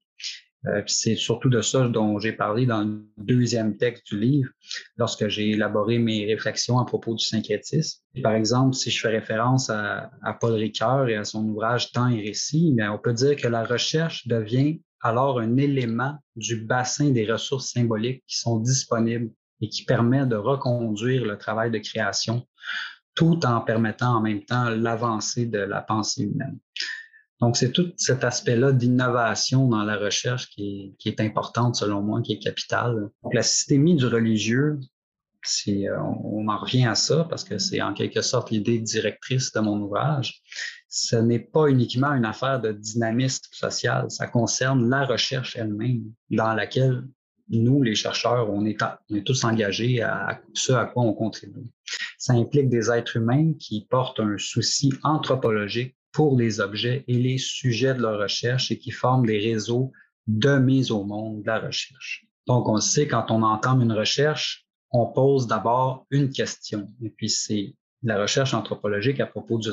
Euh, 0.68 0.82
c'est 0.88 1.16
surtout 1.16 1.50
de 1.50 1.62
ça 1.62 1.88
dont 1.88 2.20
j'ai 2.20 2.34
parlé 2.34 2.66
dans 2.66 2.82
le 2.82 3.06
deuxième 3.18 3.78
texte 3.78 4.08
du 4.08 4.20
livre, 4.20 4.50
lorsque 4.98 5.28
j'ai 5.28 5.52
élaboré 5.52 6.00
mes 6.00 6.26
réflexions 6.26 6.80
à 6.80 6.86
propos 6.86 7.16
du 7.16 7.24
syncrétisme. 7.24 8.02
par 8.24 8.34
exemple, 8.34 8.76
si 8.76 8.90
je 8.90 9.00
fais 9.00 9.10
référence 9.10 9.70
à, 9.70 10.12
Paul 10.40 10.54
Ricoeur 10.54 11.08
et 11.10 11.16
à 11.16 11.24
son 11.24 11.48
ouvrage 11.48 11.92
Temps 11.92 12.10
et 12.10 12.22
récit, 12.22 12.76
on 12.80 12.98
peut 12.98 13.14
dire 13.14 13.36
que 13.36 13.48
la 13.48 13.64
recherche 13.64 14.28
devient 14.28 14.82
alors 15.02 15.40
un 15.40 15.58
élément 15.58 16.16
du 16.36 16.66
bassin 16.66 17.12
des 17.12 17.32
ressources 17.32 17.72
symboliques 17.72 18.24
qui 18.28 18.38
sont 18.38 18.60
disponibles 18.60 19.32
et 19.62 19.70
qui 19.70 19.86
permet 19.86 20.26
de 20.26 20.36
reconduire 20.36 21.24
le 21.26 21.38
travail 21.38 21.72
de 21.72 21.78
création 21.78 22.46
tout 23.16 23.40
en 23.46 23.62
permettant 23.62 24.18
en 24.18 24.22
même 24.22 24.44
temps 24.44 24.70
l'avancée 24.70 25.48
de 25.48 25.58
la 25.58 25.82
pensée 25.82 26.24
humaine. 26.24 26.60
Donc, 27.39 27.56
c'est 27.56 27.72
tout 27.72 27.91
cet 27.98 28.24
aspect-là 28.24 28.72
d'innovation 28.72 29.67
dans 29.67 29.84
la 29.84 29.98
recherche 29.98 30.50
qui 30.50 30.63
est, 30.63 30.98
qui 30.98 31.10
est, 31.10 31.22
importante, 31.22 31.75
selon 31.75 32.01
moi, 32.01 32.22
qui 32.22 32.34
est 32.34 32.39
capitale. 32.39 33.10
Donc, 33.24 33.34
la 33.34 33.44
systémie 33.44 33.96
du 33.96 34.08
religieux, 34.08 34.79
euh, 35.67 35.98
on 36.24 36.48
en 36.48 36.58
revient 36.58 36.88
à 36.88 36.96
ça 36.96 37.25
parce 37.29 37.44
que 37.44 37.58
c'est 37.58 37.82
en 37.82 37.94
quelque 37.94 38.22
sorte 38.22 38.50
l'idée 38.50 38.79
directrice 38.79 39.51
de 39.53 39.60
mon 39.60 39.79
ouvrage 39.79 40.41
ce 40.89 41.15
n'est 41.15 41.39
pas 41.39 41.67
uniquement 41.67 42.13
une 42.13 42.25
affaire 42.25 42.62
de 42.62 42.72
dynamisme 42.72 43.44
social, 43.51 44.10
ça 44.10 44.27
concerne 44.27 44.89
la 44.89 45.06
recherche 45.06 45.56
elle-même 45.58 46.03
dans 46.29 46.53
laquelle 46.53 47.03
nous, 47.50 47.82
les 47.82 47.96
chercheurs, 47.96 48.50
on 48.50 48.65
est, 48.65 48.77
tous 49.25 49.44
engagés 49.44 50.01
à, 50.01 50.41
ce 50.53 50.74
à 50.74 50.86
quoi 50.86 51.03
on 51.03 51.13
contribue. 51.13 51.67
Ça 52.17 52.34
implique 52.34 52.70
des 52.70 52.89
êtres 52.89 53.17
humains 53.17 53.53
qui 53.60 53.86
portent 53.89 54.20
un 54.20 54.38
souci 54.38 54.91
anthropologique 55.03 55.96
pour 56.12 56.38
les 56.38 56.60
objets 56.60 57.04
et 57.08 57.18
les 57.18 57.38
sujets 57.38 57.94
de 57.94 58.02
leur 58.02 58.20
recherche 58.20 58.72
et 58.72 58.80
qui 58.80 58.92
forment 58.92 59.26
des 59.26 59.40
réseaux 59.40 59.92
de 60.28 60.58
mise 60.58 60.92
au 60.92 61.04
monde 61.04 61.42
de 61.42 61.48
la 61.48 61.60
recherche. 61.60 62.26
Donc, 62.48 62.68
on 62.70 62.78
sait, 62.78 63.08
quand 63.08 63.30
on 63.30 63.44
entame 63.44 63.82
une 63.82 63.92
recherche, 63.94 64.66
on 64.92 65.08
pose 65.08 65.48
d'abord 65.48 66.06
une 66.12 66.30
question. 66.30 66.88
Et 67.04 67.10
puis, 67.10 67.30
c'est 67.30 67.76
la 68.04 68.20
recherche 68.22 68.54
anthropologique 68.54 69.20
à 69.20 69.26
propos 69.26 69.58
du, 69.58 69.70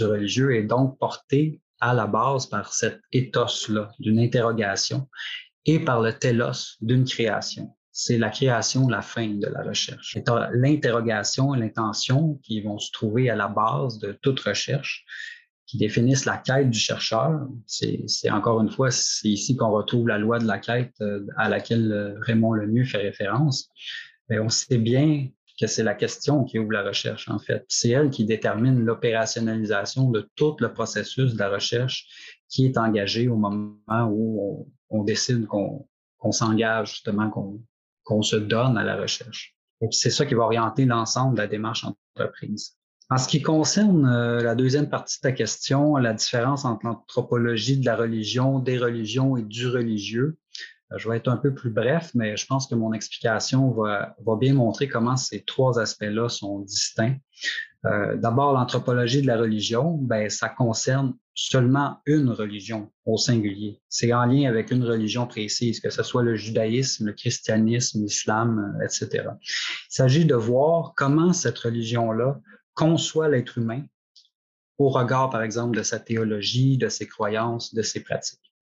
religieux 0.00 0.54
est 0.56 0.62
donc 0.62 0.98
portée 0.98 1.60
à 1.80 1.92
la 1.92 2.06
base 2.06 2.46
par 2.46 2.72
cet 2.72 3.00
ethos-là 3.12 3.90
d'une 3.98 4.18
interrogation 4.18 5.08
et 5.66 5.78
par 5.80 6.00
le 6.00 6.12
telos 6.12 6.76
d'une 6.80 7.04
création. 7.04 7.74
C'est 7.90 8.18
la 8.18 8.30
création, 8.30 8.88
la 8.88 9.02
fin 9.02 9.28
de 9.28 9.46
la 9.46 9.62
recherche. 9.62 10.16
L'interrogation 10.52 11.54
et 11.54 11.60
l'intention 11.60 12.40
qui 12.42 12.60
vont 12.60 12.78
se 12.78 12.90
trouver 12.90 13.30
à 13.30 13.36
la 13.36 13.48
base 13.48 13.98
de 13.98 14.12
toute 14.22 14.40
recherche, 14.40 15.04
qui 15.66 15.78
définissent 15.78 16.24
la 16.24 16.36
quête 16.36 16.70
du 16.70 16.78
chercheur. 16.78 17.48
C'est 17.66 18.30
encore 18.30 18.60
une 18.60 18.70
fois, 18.70 18.90
c'est 18.90 19.28
ici 19.28 19.56
qu'on 19.56 19.70
retrouve 19.70 20.08
la 20.08 20.18
loi 20.18 20.38
de 20.38 20.46
la 20.46 20.58
quête 20.58 20.94
euh, 21.00 21.26
à 21.36 21.48
laquelle 21.48 21.90
euh, 21.92 22.14
Raymond 22.20 22.52
Lemieux 22.52 22.84
fait 22.84 22.98
référence. 22.98 23.70
Mais 24.28 24.38
on 24.38 24.48
sait 24.48 24.78
bien 24.78 25.28
que 25.58 25.66
c'est 25.66 25.82
la 25.82 25.94
question 25.94 26.44
qui 26.44 26.58
ouvre 26.58 26.72
la 26.72 26.82
recherche, 26.82 27.28
en 27.28 27.38
fait. 27.38 27.64
C'est 27.68 27.90
elle 27.90 28.10
qui 28.10 28.24
détermine 28.24 28.84
l'opérationnalisation 28.84 30.10
de 30.10 30.28
tout 30.34 30.56
le 30.58 30.72
processus 30.72 31.34
de 31.34 31.38
la 31.38 31.48
recherche 31.48 32.42
qui 32.48 32.66
est 32.66 32.76
engagé 32.76 33.28
au 33.28 33.36
moment 33.36 34.08
où 34.10 34.68
on, 34.90 35.04
décide 35.04 35.46
qu'on 35.46 35.86
s'engage, 36.32 36.90
justement, 36.90 37.30
qu'on 38.04 38.22
se 38.22 38.36
donne 38.36 38.76
à 38.76 38.84
la 38.84 38.96
recherche. 38.96 39.56
C'est 39.90 40.10
ça 40.10 40.26
qui 40.26 40.34
va 40.34 40.44
orienter 40.44 40.84
l'ensemble 40.84 41.36
de 41.36 41.42
la 41.42 41.46
démarche 41.46 41.84
entreprise. 41.84 42.76
En 43.10 43.18
ce 43.18 43.28
qui 43.28 43.42
concerne 43.42 44.06
euh, 44.06 44.42
la 44.42 44.54
deuxième 44.54 44.88
partie 44.88 45.18
de 45.18 45.22
ta 45.22 45.32
question, 45.32 45.96
la 45.96 46.14
différence 46.14 46.64
entre 46.64 46.86
l'anthropologie 46.86 47.78
de 47.78 47.84
la 47.84 47.96
religion, 47.96 48.58
des 48.58 48.78
religions 48.78 49.36
et 49.36 49.42
du 49.42 49.68
religieux, 49.68 50.38
euh, 50.92 50.98
je 50.98 51.08
vais 51.08 51.18
être 51.18 51.28
un 51.28 51.36
peu 51.36 51.52
plus 51.52 51.70
bref, 51.70 52.10
mais 52.14 52.36
je 52.38 52.46
pense 52.46 52.66
que 52.66 52.74
mon 52.74 52.94
explication 52.94 53.70
va, 53.72 54.16
bien 54.40 54.54
montrer 54.54 54.88
comment 54.88 55.16
ces 55.16 55.42
trois 55.42 55.78
aspects-là 55.78 56.30
sont 56.30 56.60
distincts. 56.60 57.16
Euh, 57.84 58.16
d'abord, 58.16 58.54
l'anthropologie 58.54 59.20
de 59.20 59.26
la 59.26 59.36
religion, 59.36 59.98
ben, 60.00 60.30
ça 60.30 60.48
concerne 60.48 61.14
seulement 61.34 61.98
une 62.06 62.30
religion 62.30 62.90
au 63.04 63.18
singulier. 63.18 63.82
C'est 63.90 64.14
en 64.14 64.24
lien 64.24 64.48
avec 64.48 64.70
une 64.70 64.82
religion 64.82 65.26
précise, 65.26 65.80
que 65.80 65.90
ce 65.90 66.02
soit 66.02 66.22
le 66.22 66.36
judaïsme, 66.36 67.06
le 67.06 67.12
christianisme, 67.12 68.02
l'islam, 68.02 68.78
etc. 68.82 69.28
Il 69.42 69.94
s'agit 69.94 70.24
de 70.24 70.34
voir 70.34 70.94
comment 70.96 71.34
cette 71.34 71.58
religion-là 71.58 72.40
conçoit 72.74 73.28
l'être 73.28 73.58
humain 73.58 73.84
au 74.78 74.88
regard, 74.88 75.30
par 75.30 75.42
exemple, 75.42 75.76
de 75.76 75.82
sa 75.82 76.00
théologie, 76.00 76.76
de 76.76 76.88
ses 76.88 77.06
croyances, 77.06 77.74
de 77.74 77.82
ses 77.82 78.02
pratiques. 78.02 78.52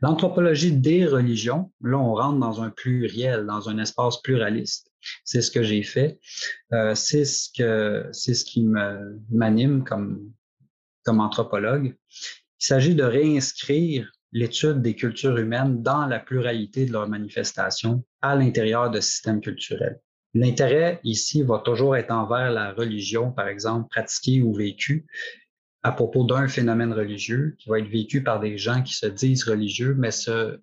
L'anthropologie 0.00 0.72
des 0.72 1.06
religions, 1.06 1.72
là, 1.82 1.98
on 1.98 2.14
rentre 2.14 2.38
dans 2.38 2.62
un 2.62 2.70
pluriel, 2.70 3.46
dans 3.46 3.68
un 3.68 3.78
espace 3.78 4.20
pluraliste. 4.22 4.90
C'est 5.24 5.42
ce 5.42 5.50
que 5.50 5.62
j'ai 5.62 5.82
fait. 5.82 6.20
Euh, 6.72 6.94
c'est 6.94 7.24
ce 7.24 7.48
que 7.56 8.08
ce 8.12 8.44
qui 8.44 8.66
m'anime 9.30 9.84
comme, 9.84 10.32
comme 11.04 11.20
anthropologue. 11.20 11.96
Il 12.60 12.64
s'agit 12.64 12.94
de 12.94 13.04
réinscrire 13.04 14.10
l'étude 14.32 14.80
des 14.82 14.94
cultures 14.94 15.36
humaines 15.38 15.82
dans 15.82 16.06
la 16.06 16.20
pluralité 16.20 16.86
de 16.86 16.92
leurs 16.92 17.08
manifestations 17.08 18.04
à 18.22 18.36
l'intérieur 18.36 18.90
de 18.90 19.00
systèmes 19.00 19.40
culturels. 19.40 20.00
L'intérêt 20.34 21.00
ici 21.02 21.42
va 21.42 21.58
toujours 21.58 21.96
être 21.96 22.10
envers 22.10 22.52
la 22.52 22.72
religion, 22.72 23.32
par 23.32 23.48
exemple, 23.48 23.88
pratiquée 23.88 24.42
ou 24.42 24.54
vécue, 24.54 25.06
à 25.82 25.92
propos 25.92 26.24
d'un 26.24 26.46
phénomène 26.46 26.92
religieux 26.92 27.56
qui 27.58 27.68
va 27.68 27.78
être 27.78 27.88
vécu 27.88 28.22
par 28.22 28.38
des 28.38 28.58
gens 28.58 28.82
qui 28.82 28.94
se 28.94 29.06
disent 29.06 29.44
religieux, 29.44 29.94
mais 29.98 30.10
ce, 30.10 30.60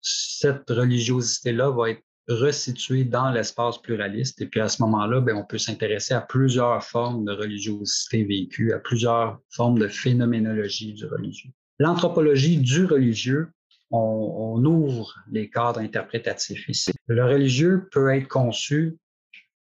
cette 0.00 0.68
religiosité-là 0.68 1.70
va 1.70 1.90
être 1.90 2.02
resituée 2.28 3.04
dans 3.04 3.30
l'espace 3.30 3.78
pluraliste. 3.78 4.40
Et 4.40 4.46
puis 4.46 4.60
à 4.60 4.68
ce 4.68 4.82
moment-là, 4.82 5.20
ben, 5.20 5.36
on 5.36 5.44
peut 5.44 5.58
s'intéresser 5.58 6.14
à 6.14 6.20
plusieurs 6.20 6.82
formes 6.82 7.24
de 7.24 7.32
religiosité 7.32 8.24
vécue, 8.24 8.72
à 8.72 8.78
plusieurs 8.78 9.40
formes 9.50 9.78
de 9.78 9.88
phénoménologie 9.88 10.92
du 10.92 11.06
religieux. 11.06 11.50
L'anthropologie 11.78 12.58
du 12.58 12.84
religieux, 12.84 13.48
on, 13.92 14.64
ouvre 14.64 15.14
les 15.30 15.50
cadres 15.50 15.80
interprétatifs 15.80 16.68
ici. 16.68 16.92
Le 17.06 17.24
religieux 17.24 17.88
peut 17.92 18.14
être 18.14 18.28
conçu 18.28 18.98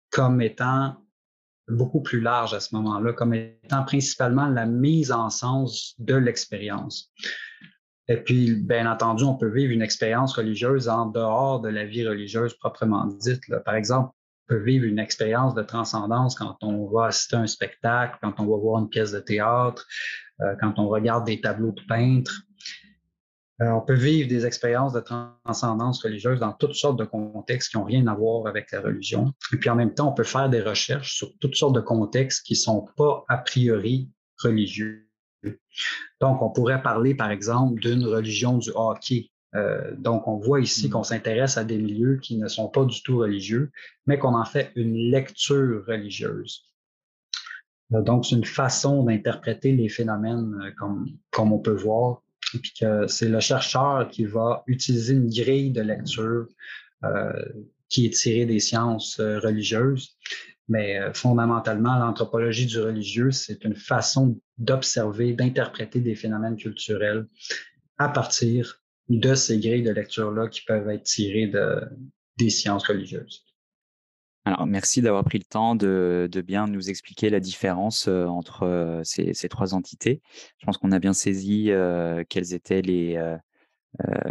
comme 0.10 0.42
étant 0.42 0.98
beaucoup 1.68 2.02
plus 2.02 2.22
large 2.22 2.54
à 2.54 2.60
ce 2.60 2.74
moment-là, 2.76 3.14
comme 3.14 3.34
étant 3.34 3.84
principalement 3.84 4.48
la 4.48 4.66
mise 4.66 5.12
en 5.12 5.30
sens 5.30 5.96
de 6.00 6.16
l'expérience. 6.16 7.12
Et 8.08 8.18
puis, 8.18 8.56
bien 8.56 8.90
entendu, 8.90 9.26
on 9.26 9.36
peut 9.36 9.52
vivre 9.52 9.74
une 9.74 9.82
expérience 9.82 10.34
religieuse 10.34 10.88
en 10.88 11.08
dehors 11.08 11.60
de 11.60 11.68
la 11.68 11.86
vie 11.86 12.08
religieuse 12.08 12.54
proprement 12.58 13.06
dite. 13.06 13.42
Par 13.66 13.76
exemple, 13.76 14.12
on 14.12 14.56
peut 14.56 14.64
vivre 14.64 14.86
une 14.86 14.98
expérience 14.98 15.54
de 15.56 15.62
transcendance 15.62 16.36
quand 16.36 16.56
on 16.62 16.88
va 16.88 17.08
assister 17.08 17.36
à 17.36 17.40
un 17.40 17.48
spectacle, 17.48 18.18
quand 18.22 18.40
on 18.40 18.46
va 18.46 18.58
voir 18.58 18.82
une 18.82 18.88
pièce 18.88 19.12
de 19.12 19.20
théâtre, 19.20 19.86
euh, 20.40 20.56
quand 20.62 20.80
on 20.80 20.88
regarde 20.88 21.26
des 21.26 21.42
tableaux 21.42 21.74
de 21.74 21.82
peintres. 21.86 22.44
Euh, 23.62 23.72
on 23.72 23.82
peut 23.82 23.96
vivre 23.96 24.30
des 24.30 24.46
expériences 24.46 24.94
de 24.94 25.00
transcendance 25.00 26.04
religieuse 26.04 26.40
dans 26.40 26.54
toutes 26.54 26.76
sortes 26.76 27.00
de 27.00 27.06
contextes 27.06 27.72
qui 27.72 27.78
n'ont 27.78 27.86
rien 27.86 28.06
à 28.06 28.14
voir 28.14 28.46
avec 28.46 28.72
la 28.72 28.82
religion. 28.82 29.34
Et 29.52 29.58
puis 29.58 29.70
en 29.70 29.76
même 29.76 29.94
temps, 29.96 30.10
on 30.10 30.14
peut 30.14 30.24
faire 30.24 30.50
des 30.50 30.62
recherches 30.62 31.16
sur 31.16 31.30
toutes 31.40 31.56
sortes 31.56 31.74
de 31.74 31.82
contextes 31.82 32.46
qui 32.46 32.54
ne 32.54 32.60
sont 32.60 32.88
pas 32.96 33.26
a 33.28 33.38
priori 33.38 34.12
religieux. 34.44 35.08
Donc, 36.22 36.42
on 36.42 36.50
pourrait 36.50 36.82
parler, 36.82 37.16
par 37.16 37.32
exemple, 37.32 37.80
d'une 37.80 38.06
religion 38.06 38.58
du 38.58 38.72
hockey. 38.76 39.32
Euh, 39.56 39.96
donc, 39.98 40.28
on 40.28 40.38
voit 40.38 40.60
ici 40.60 40.88
mm. 40.88 40.92
qu'on 40.92 41.04
s'intéresse 41.04 41.58
à 41.58 41.64
des 41.64 41.78
milieux 41.78 42.18
qui 42.18 42.38
ne 42.38 42.48
sont 42.48 42.70
pas 42.70 42.86
du 42.86 43.02
tout 43.02 43.18
religieux, 43.18 43.72
mais 44.06 44.20
qu'on 44.20 44.36
en 44.36 44.46
fait 44.46 44.72
une 44.76 44.96
lecture 44.96 45.84
religieuse. 45.88 46.66
Euh, 47.94 48.02
donc, 48.02 48.26
c'est 48.26 48.36
une 48.36 48.46
façon 48.46 49.04
d'interpréter 49.04 49.72
les 49.72 49.90
phénomènes 49.90 50.74
comme, 50.78 51.08
comme 51.32 51.54
on 51.54 51.60
peut 51.60 51.76
voir 51.76 52.22
puis 52.54 52.74
que 52.80 53.08
c'est 53.08 53.30
le 53.30 53.40
chercheur 53.40 54.10
qui 54.10 54.26
va 54.26 54.64
utiliser 54.68 55.14
une 55.14 55.30
grille 55.30 55.72
de 55.72 55.82
lecture 55.82 56.48
euh, 57.04 57.46
qui 57.90 58.06
est 58.06 58.14
tirée 58.14 58.46
des 58.46 58.60
sciences 58.60 59.20
euh, 59.20 59.40
religieuses. 59.40 60.18
Mais 60.68 61.00
euh, 61.00 61.14
fondamentalement, 61.14 61.98
l'anthropologie 61.98 62.66
du 62.66 62.80
religieux, 62.80 63.32
c'est 63.32 63.64
une 63.64 63.76
façon 63.76 64.40
d'observer, 64.58 65.34
d'interpréter 65.34 66.00
des 66.02 66.16
phénomènes 66.16 66.58
culturels 66.58 67.28
à 67.98 68.10
partir 68.10 68.82
de 69.10 69.36
ces 69.36 69.60
grilles 69.60 69.84
de 69.84 69.92
lecture-là 69.92 70.50
qui 70.50 70.62
peuvent 70.66 70.90
être 70.90 71.04
tirées 71.04 71.48
de, 71.48 71.82
des 72.38 72.50
sciences 72.50 72.86
religieuses. 72.86 73.46
Alors, 74.48 74.66
merci 74.66 75.02
d'avoir 75.02 75.26
pris 75.26 75.40
le 75.40 75.44
temps 75.44 75.76
de, 75.76 76.30
bien 76.46 76.68
nous 76.68 76.90
expliquer 76.90 77.30
la 77.30 77.42
différence 77.42 78.08
euh, 78.08 78.28
entre 78.28 78.64
euh, 78.64 79.02
ces, 79.04 79.50
trois 79.50 79.74
entités. 79.74 80.22
Je 80.58 80.66
pense 80.66 80.78
qu'on 80.78 80.94
a 80.94 81.00
bien 81.00 81.12
saisi 81.12 81.70
euh, 81.70 82.24
quelles 82.30 82.54
étaient 82.54 82.82
les, 82.82 83.22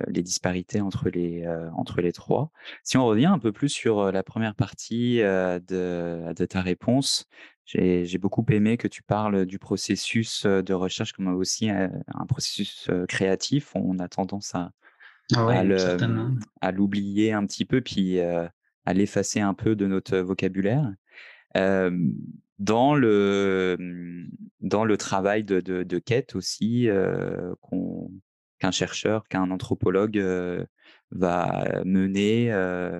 les 0.09 0.23
disparités 0.23 0.81
entre 0.81 1.11
les, 1.11 1.47
entre 1.75 2.01
les 2.01 2.13
trois. 2.13 2.51
Si 2.83 2.97
on 2.97 3.05
revient 3.05 3.27
un 3.27 3.39
peu 3.39 3.53
plus 3.53 3.69
sur 3.69 4.11
la 4.11 4.23
première 4.23 4.55
partie 4.55 5.19
de, 5.19 6.33
de, 6.33 6.45
ta 6.47 6.63
réponse, 6.63 7.27
j'ai 7.67 8.17
beaucoup 8.17 8.47
aimé 8.49 8.79
que 8.79 8.89
tu 8.89 9.03
parles 9.03 9.45
du 9.45 9.59
processus 9.59 10.47
de 10.47 10.73
recherche 10.73 11.13
comme 11.13 11.29
aussi 11.29 11.69
un, 11.69 11.91
processus 12.27 12.89
créatif. 13.07 13.73
On 13.75 13.99
a 13.99 14.09
tendance 14.09 14.55
à, 14.55 14.71
ah 15.35 15.63
à 16.63 16.73
l'oublier 16.73 17.35
un 17.35 17.45
petit 17.45 17.67
peu, 17.67 17.83
puis 17.83 18.19
à 18.87 18.95
l'effacer 18.95 19.41
un 19.41 19.55
peu 19.55 19.77
de 19.77 19.87
notre 19.87 20.19
vocabulaire. 20.19 20.93
dans 22.59 22.95
le, 22.95 23.77
mmh, 23.79 24.29
dans 24.61 24.85
le 24.85 24.97
travail 24.97 25.45
de, 25.45 25.61
de, 25.61 25.99
quête 25.99 26.35
aussi, 26.35 26.89
qu'un 28.59 28.71
chercheur, 28.71 29.29
qu'un 29.29 29.51
anthropologue 29.51 30.23
va 31.11 31.83
mener 31.85 32.55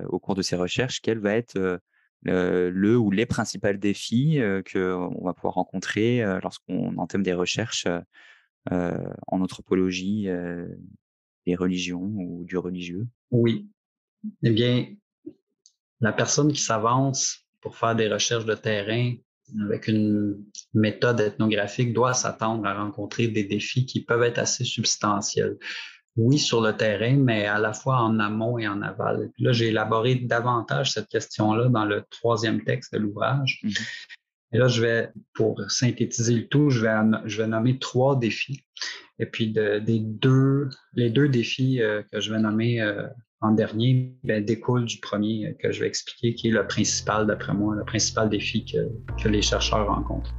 au 0.09 0.19
cours 0.19 0.35
de 0.35 0.41
ses 0.41 0.55
recherches, 0.55 1.01
quel 1.01 1.19
va 1.19 1.33
être 1.33 1.79
le 2.23 2.97
ou 2.97 3.09
les 3.09 3.25
principaux 3.25 3.73
défis 3.73 4.39
qu'on 4.71 5.23
va 5.23 5.33
pouvoir 5.33 5.55
rencontrer 5.55 6.23
lorsqu'on 6.43 6.97
entame 6.97 7.23
des 7.23 7.33
recherches 7.33 7.87
en 8.69 9.41
anthropologie 9.41 10.27
des 11.47 11.55
religions 11.55 12.03
ou 12.03 12.43
du 12.43 12.57
religieux? 12.57 13.07
Oui. 13.31 13.69
Eh 14.43 14.49
bien, 14.51 14.85
la 16.01 16.13
personne 16.13 16.51
qui 16.51 16.61
s'avance 16.61 17.45
pour 17.61 17.75
faire 17.75 17.95
des 17.95 18.07
recherches 18.07 18.45
de 18.45 18.55
terrain 18.55 19.13
avec 19.61 19.87
une 19.87 20.43
méthode 20.73 21.19
ethnographique 21.19 21.93
doit 21.93 22.13
s'attendre 22.13 22.65
à 22.65 22.73
rencontrer 22.73 23.27
des 23.27 23.43
défis 23.43 23.85
qui 23.85 24.03
peuvent 24.03 24.23
être 24.23 24.39
assez 24.39 24.65
substantiels. 24.65 25.57
Oui, 26.17 26.39
sur 26.39 26.61
le 26.61 26.75
terrain, 26.75 27.15
mais 27.15 27.45
à 27.45 27.59
la 27.59 27.73
fois 27.73 27.97
en 27.97 28.19
amont 28.19 28.57
et 28.57 28.67
en 28.67 28.81
aval. 28.81 29.29
là, 29.37 29.51
j'ai 29.51 29.67
élaboré 29.67 30.15
davantage 30.15 30.91
cette 30.91 31.07
question-là 31.07 31.69
dans 31.69 31.85
le 31.85 32.03
troisième 32.09 32.63
texte 32.63 32.93
de 32.93 32.99
l'ouvrage. 32.99 33.61
Mm-hmm. 33.63 33.87
Et 34.53 34.57
là, 34.57 34.67
je 34.67 34.81
vais, 34.81 35.09
pour 35.35 35.61
synthétiser 35.69 36.33
le 36.33 36.47
tout, 36.47 36.69
je 36.69 36.81
vais, 36.81 36.95
je 37.25 37.41
vais 37.41 37.47
nommer 37.47 37.77
trois 37.77 38.17
défis. 38.17 38.63
Et 39.19 39.25
puis, 39.25 39.51
des 39.51 39.99
deux, 39.99 40.69
les 40.93 41.09
deux 41.09 41.29
défis 41.29 41.81
euh, 41.81 42.01
que 42.11 42.19
je 42.19 42.33
vais 42.33 42.39
nommer 42.39 42.81
euh, 42.81 43.07
en 43.41 43.51
dernier 43.51 44.15
ben, 44.23 44.43
découle 44.43 44.85
du 44.85 44.99
premier 44.99 45.55
que 45.61 45.71
je 45.71 45.81
vais 45.81 45.87
expliquer, 45.87 46.33
qui 46.33 46.47
est 46.47 46.51
le 46.51 46.65
principal, 46.67 47.27
d'après 47.27 47.53
moi, 47.53 47.75
le 47.75 47.85
principal 47.85 48.29
défi 48.29 48.65
que, 48.65 48.89
que 49.21 49.29
les 49.29 49.41
chercheurs 49.41 49.87
rencontrent. 49.87 50.33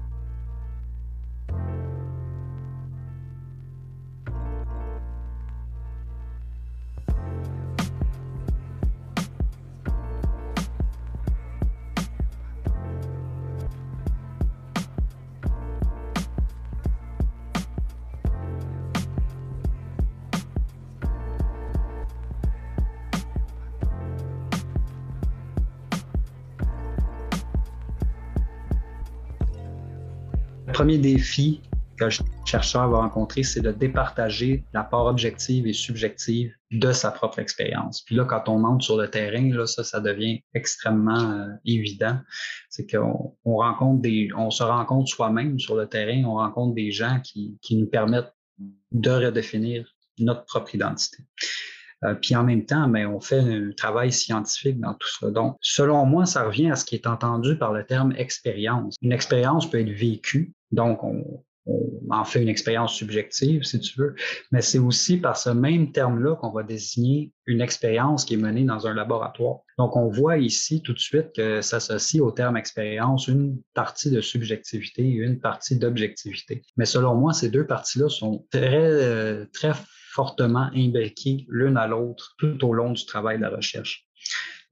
Premier 30.88 31.02
défi 31.02 31.60
que 31.98 32.06
le 32.06 32.10
chercheur 32.46 32.88
va 32.88 33.00
rencontrer, 33.00 33.42
c'est 33.42 33.60
de 33.60 33.72
départager 33.72 34.64
la 34.72 34.84
part 34.84 35.04
objective 35.04 35.66
et 35.66 35.74
subjective 35.74 36.50
de 36.70 36.92
sa 36.92 37.10
propre 37.10 37.40
expérience. 37.40 38.00
Puis 38.06 38.14
là, 38.14 38.24
quand 38.24 38.48
on 38.48 38.64
entre 38.64 38.82
sur 38.82 38.96
le 38.96 39.10
terrain, 39.10 39.52
là, 39.52 39.66
ça, 39.66 39.84
ça 39.84 40.00
devient 40.00 40.40
extrêmement 40.54 41.32
euh, 41.32 41.48
évident. 41.66 42.16
C'est 42.70 42.90
qu'on 42.90 43.36
on 43.44 43.56
rencontre 43.56 44.00
des, 44.00 44.30
on 44.34 44.50
se 44.50 44.62
rencontre 44.62 45.10
soi-même 45.10 45.58
sur 45.58 45.76
le 45.76 45.86
terrain, 45.86 46.24
on 46.24 46.36
rencontre 46.36 46.74
des 46.74 46.90
gens 46.90 47.20
qui, 47.22 47.58
qui 47.60 47.76
nous 47.76 47.86
permettent 47.86 48.32
de 48.92 49.10
redéfinir 49.10 49.94
notre 50.18 50.46
propre 50.46 50.74
identité. 50.74 51.18
Euh, 52.04 52.14
puis 52.14 52.34
en 52.34 52.44
même 52.44 52.64
temps, 52.64 52.88
mais 52.88 53.04
ben, 53.04 53.12
on 53.12 53.20
fait 53.20 53.40
un 53.40 53.72
travail 53.76 54.10
scientifique 54.10 54.80
dans 54.80 54.94
tout 54.94 55.08
ça. 55.20 55.30
Donc, 55.30 55.56
selon 55.60 56.06
moi, 56.06 56.24
ça 56.24 56.44
revient 56.44 56.70
à 56.70 56.76
ce 56.76 56.86
qui 56.86 56.94
est 56.94 57.06
entendu 57.06 57.58
par 57.58 57.74
le 57.74 57.84
terme 57.84 58.14
expérience. 58.16 58.96
Une 59.02 59.12
expérience 59.12 59.68
peut 59.68 59.80
être 59.80 59.90
vécue, 59.90 60.54
donc 60.70 61.02
on, 61.04 61.42
en 62.10 62.24
fait 62.24 62.42
une 62.42 62.48
expérience 62.48 62.94
subjective, 62.94 63.62
si 63.62 63.78
tu 63.80 63.98
veux, 63.98 64.14
mais 64.52 64.62
c'est 64.62 64.78
aussi 64.78 65.18
par 65.18 65.36
ce 65.36 65.50
même 65.50 65.92
terme-là 65.92 66.36
qu'on 66.36 66.50
va 66.50 66.62
désigner 66.62 67.32
une 67.46 67.60
expérience 67.60 68.24
qui 68.24 68.34
est 68.34 68.38
menée 68.38 68.64
dans 68.64 68.86
un 68.86 68.94
laboratoire. 68.94 69.60
Donc, 69.76 69.96
on 69.96 70.08
voit 70.08 70.38
ici 70.38 70.82
tout 70.82 70.92
de 70.92 70.98
suite 70.98 71.32
que 71.34 71.60
s'associe 71.60 72.22
au 72.22 72.30
terme 72.30 72.56
expérience 72.56 73.28
une 73.28 73.60
partie 73.74 74.10
de 74.10 74.20
subjectivité 74.20 75.02
et 75.02 75.16
une 75.16 75.40
partie 75.40 75.78
d'objectivité. 75.78 76.62
Mais 76.76 76.86
selon 76.86 77.14
moi, 77.14 77.32
ces 77.32 77.50
deux 77.50 77.66
parties-là 77.66 78.08
sont 78.08 78.46
très, 78.50 78.84
euh, 78.84 79.44
très 79.52 79.72
fortement 80.12 80.70
imbriquées 80.74 81.46
l'une 81.48 81.76
à 81.76 81.86
l'autre 81.86 82.34
tout 82.38 82.64
au 82.64 82.72
long 82.72 82.92
du 82.92 83.04
travail 83.06 83.36
de 83.36 83.42
la 83.42 83.50
recherche. 83.50 84.07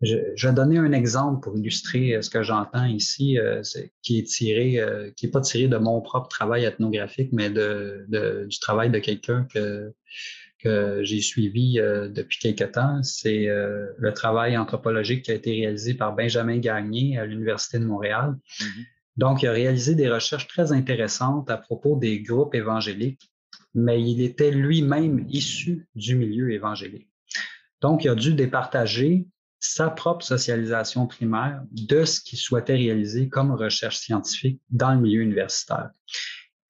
Je, 0.02 0.46
vais 0.46 0.52
donner 0.52 0.78
un 0.78 0.92
exemple 0.92 1.40
pour 1.40 1.56
illustrer 1.56 2.14
euh, 2.14 2.22
ce 2.22 2.28
que 2.28 2.42
j'entends 2.42 2.84
ici, 2.84 3.38
euh, 3.38 3.62
qui 4.02 4.18
est 4.18 4.24
tiré, 4.24 4.78
euh, 4.78 5.10
qui 5.16 5.26
n'est 5.26 5.32
pas 5.32 5.40
tiré 5.40 5.68
de 5.68 5.78
mon 5.78 6.00
propre 6.02 6.28
travail 6.28 6.64
ethnographique, 6.64 7.30
mais 7.32 7.48
de, 7.48 8.06
du 8.46 8.58
travail 8.60 8.90
de 8.90 8.98
quelqu'un 8.98 9.46
que, 9.52 9.94
que 10.58 11.00
j'ai 11.02 11.20
suivi 11.20 11.74
depuis 11.76 12.38
quelque 12.38 12.64
temps. 12.64 13.02
C'est 13.02 13.46
le 13.46 14.12
travail 14.12 14.56
anthropologique 14.56 15.24
qui 15.24 15.30
a 15.30 15.34
été 15.34 15.52
réalisé 15.52 15.94
par 15.94 16.14
Benjamin 16.14 16.58
Gagné 16.58 17.18
à 17.18 17.24
l'Université 17.24 17.78
de 17.78 17.84
Montréal. 17.84 18.36
Mm-hmm. 18.60 18.84
Donc, 19.16 19.42
il 19.42 19.48
a 19.48 19.52
réalisé 19.52 19.94
des 19.94 20.10
recherches 20.10 20.46
très 20.46 20.72
intéressantes 20.72 21.50
à 21.50 21.56
propos 21.56 21.96
des 21.96 22.20
groupes 22.20 22.54
évangéliques 22.54 23.30
mais 23.76 24.00
il 24.00 24.22
était 24.22 24.50
lui-même 24.50 25.26
issu 25.28 25.86
du 25.94 26.16
milieu 26.16 26.50
évangélique. 26.50 27.10
Donc, 27.82 28.04
il 28.04 28.08
a 28.08 28.14
dû 28.14 28.32
départager 28.32 29.26
sa 29.66 29.90
propre 29.90 30.24
socialisation 30.24 31.06
primaire 31.06 31.62
de 31.72 32.04
ce 32.04 32.20
qu'il 32.20 32.38
souhaitait 32.38 32.76
réaliser 32.76 33.28
comme 33.28 33.52
recherche 33.52 33.98
scientifique 33.98 34.60
dans 34.70 34.94
le 34.94 35.00
milieu 35.00 35.22
universitaire. 35.22 35.90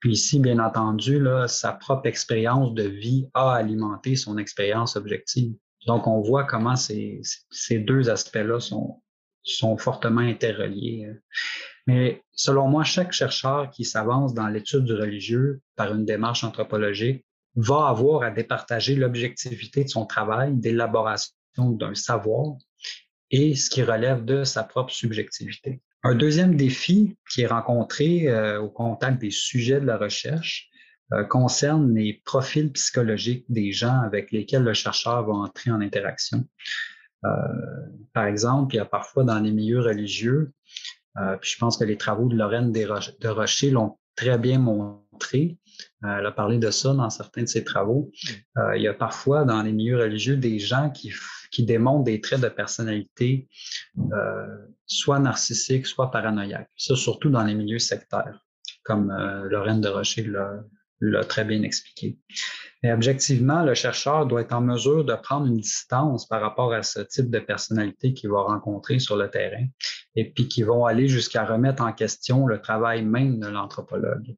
Puis 0.01 0.13
ici, 0.13 0.41
bien 0.41 0.59
entendu, 0.59 1.19
là, 1.19 1.49
sa 1.49 1.73
propre 1.73 2.07
expérience 2.07 2.75
de 2.75 2.85
vie 2.85 3.29
a 3.35 3.55
alimenté 3.55 4.17
son 4.17 4.39
expérience 4.39 4.97
objective. 4.97 5.53
Donc, 5.87 6.07
on 6.07 6.21
voit 6.21 6.45
comment 6.45 6.77
ces, 6.77 7.21
ces 7.51 7.79
deux 7.79 8.11
aspects-là 8.11 8.61
sont, 8.61 9.03
sont 9.43 9.77
fortement 9.77 10.21
interreliés. 10.21 11.11
Mais 11.87 12.23
selon 12.33 12.69
moi, 12.69 12.83
chaque 12.85 13.13
chercheur 13.13 13.71
qui 13.71 13.85
s'avance 13.85 14.35
dans 14.35 14.49
l'étude 14.49 14.85
du 14.85 14.95
religieux 14.95 15.61
par 15.77 15.95
une 15.95 16.05
démarche 16.05 16.45
anthropologique 16.45 17.25
va 17.55 17.89
avoir 17.89 18.23
à 18.23 18.31
départager 18.31 18.97
l'objectivité 18.97 19.85
de 19.85 19.89
son 19.89 20.05
travail, 20.05 20.55
d'élaboration 20.55 21.33
d'un 21.57 21.95
savoir 21.95 22.57
et 23.31 23.55
ce 23.55 23.71
qui 23.71 23.83
relève 23.83 24.25
de 24.25 24.45
sa 24.45 24.63
propre 24.63 24.93
subjectivité. 24.93 25.81
Un 26.03 26.15
deuxième 26.15 26.57
défi 26.57 27.17
qui 27.31 27.43
est 27.43 27.47
rencontré 27.47 28.29
euh, 28.29 28.61
au 28.61 28.69
contact 28.69 29.21
des 29.21 29.33
sujets 29.33 29.81
de 29.81 29.87
la 29.87 29.97
recherche 29.97 30.69
euh, 31.13 31.25
concerne 31.25 31.95
les 31.95 32.23
profils 32.25 32.71
psychologiques 32.73 33.45
des 33.49 33.73
gens 33.73 34.01
avec 34.03 34.31
lesquels 34.31 34.63
le 34.63 34.75
chercheur 34.75 35.27
va 35.27 35.33
entrer 35.33 35.71
en 35.71 35.81
interaction. 35.81 36.45
Euh, 37.25 37.29
par 38.13 38.27
exemple, 38.27 38.75
il 38.75 38.79
y 38.79 38.81
a 38.81 38.85
parfois 38.85 39.25
dans 39.25 39.41
les 39.41 39.51
milieux 39.51 39.81
religieux, 39.81 40.53
puis 41.41 41.51
je 41.51 41.59
pense 41.59 41.79
que 41.79 41.85
les 41.85 41.97
travaux 41.97 42.29
de 42.29 42.37
Lorraine 42.37 42.73
de 42.73 43.29
Rocher 43.29 43.71
l'ont 43.71 43.97
très 44.17 44.37
bien 44.37 44.59
montré, 44.59 45.57
elle 46.03 46.27
a 46.27 46.31
parlé 46.31 46.59
de 46.59 46.71
ça 46.71 46.93
dans 46.93 47.09
certains 47.09 47.45
de 47.45 47.49
ses 47.49 47.65
travaux. 47.65 48.13
il 48.75 48.83
y 48.83 48.87
a 48.87 48.93
parfois 48.93 49.47
dans 49.47 49.63
les 49.63 49.73
milieux 49.73 49.99
religieux 49.99 50.37
des 50.37 50.59
gens 50.59 50.91
qui 50.91 51.11
qui 51.51 51.65
démontrent 51.65 52.05
des 52.05 52.21
traits 52.21 52.41
de 52.41 52.49
personnalité 52.49 53.49
euh, 54.13 54.47
soit 54.87 55.19
narcissiques, 55.19 55.87
soit 55.87 56.11
paranoïaques. 56.11 56.71
Ça, 56.77 56.97
surtout 56.97 57.31
dans 57.31 57.45
les 57.45 57.55
milieux 57.55 57.79
sectaires, 57.79 58.45
comme 58.85 59.11
euh, 59.11 59.49
Lorraine 59.49 59.81
de 59.81 59.89
Rocher 59.89 60.31
l'a 61.01 61.25
très 61.25 61.45
bien 61.45 61.63
expliqué. 61.63 62.19
Mais 62.83 62.93
objectivement, 62.93 63.63
le 63.63 63.75
chercheur 63.75 64.27
doit 64.27 64.43
être 64.43 64.53
en 64.53 64.61
mesure 64.61 65.05
de 65.05 65.15
prendre 65.15 65.47
une 65.47 65.57
distance 65.57 66.27
par 66.27 66.41
rapport 66.41 66.73
à 66.73 66.83
ce 66.83 67.01
type 67.01 67.31
de 67.31 67.39
personnalité 67.39 68.15
qu'il 68.15 68.31
va 68.31 68.43
rencontrer 68.43 68.99
sur 68.99 69.17
le 69.17 69.29
terrain 69.29 69.67
et 70.15 70.31
puis 70.31 70.49
qui 70.49 70.63
vont 70.63 70.85
aller 70.85 71.09
jusqu'à 71.09 71.45
remettre 71.45 71.83
en 71.83 71.93
question 71.93 72.47
le 72.47 72.61
travail 72.61 73.05
même 73.05 73.39
de 73.41 73.49
l'anthropologue. 73.49 74.37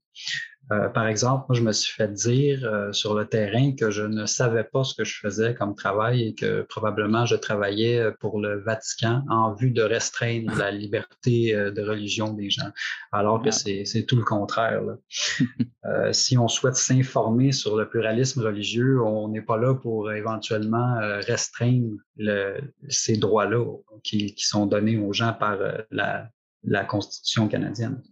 Euh, 0.70 0.88
par 0.90 1.06
exemple, 1.06 1.46
moi, 1.48 1.56
je 1.56 1.62
me 1.62 1.72
suis 1.72 1.94
fait 1.94 2.12
dire 2.12 2.64
euh, 2.64 2.92
sur 2.92 3.14
le 3.14 3.26
terrain 3.26 3.74
que 3.74 3.90
je 3.90 4.02
ne 4.02 4.26
savais 4.26 4.64
pas 4.64 4.84
ce 4.84 4.94
que 4.94 5.02
je 5.02 5.18
faisais 5.18 5.54
comme 5.54 5.74
travail 5.74 6.28
et 6.28 6.34
que 6.34 6.62
probablement 6.62 7.24
je 7.24 7.36
travaillais 7.36 7.98
euh, 7.98 8.10
pour 8.20 8.38
le 8.38 8.60
Vatican 8.60 9.24
en 9.30 9.54
vue 9.54 9.70
de 9.70 9.82
restreindre 9.82 10.54
la 10.56 10.70
liberté 10.70 11.54
de 11.54 11.82
religion 11.82 12.34
des 12.34 12.50
gens, 12.50 12.70
alors 13.12 13.42
que 13.42 13.50
c'est 13.50 14.04
tout 14.06 14.16
le 14.16 14.24
contraire. 14.24 14.82
si 16.12 16.36
on 16.36 16.48
souhaite 16.48 16.76
s'informer 16.76 17.52
sur 17.52 17.76
le 17.76 17.88
pluralisme 17.88 18.42
religieux, 18.42 19.00
on 19.02 19.28
n'est 19.28 19.42
pas 19.42 19.56
là 19.56 19.74
pour 19.74 20.12
éventuellement 20.12 20.98
restreindre 21.26 21.96
ces 22.88 23.16
droits-là 23.16 23.64
qui, 24.02 24.34
sont 24.36 24.66
donnés 24.66 24.98
aux 24.98 25.12
gens 25.12 25.32
par 25.32 25.58
la, 25.90 26.28
la 26.64 26.84
Constitution 26.84 27.48
canadienne. 27.48 28.02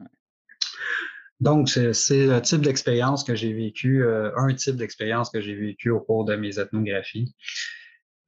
Donc, 1.40 1.68
c'est 1.68 2.26
le 2.26 2.40
type 2.40 2.62
d'expérience 2.62 3.22
que 3.22 3.34
j'ai 3.34 3.52
vécu, 3.52 4.04
euh, 4.04 4.30
un 4.36 4.54
type 4.54 4.76
d'expérience 4.76 5.30
que 5.30 5.40
j'ai 5.40 5.54
vécu 5.54 5.90
au 5.90 6.00
cours 6.00 6.24
de 6.24 6.34
mes 6.34 6.58
ethnographies. 6.58 7.34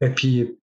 Et 0.00 0.10
puis, 0.10 0.58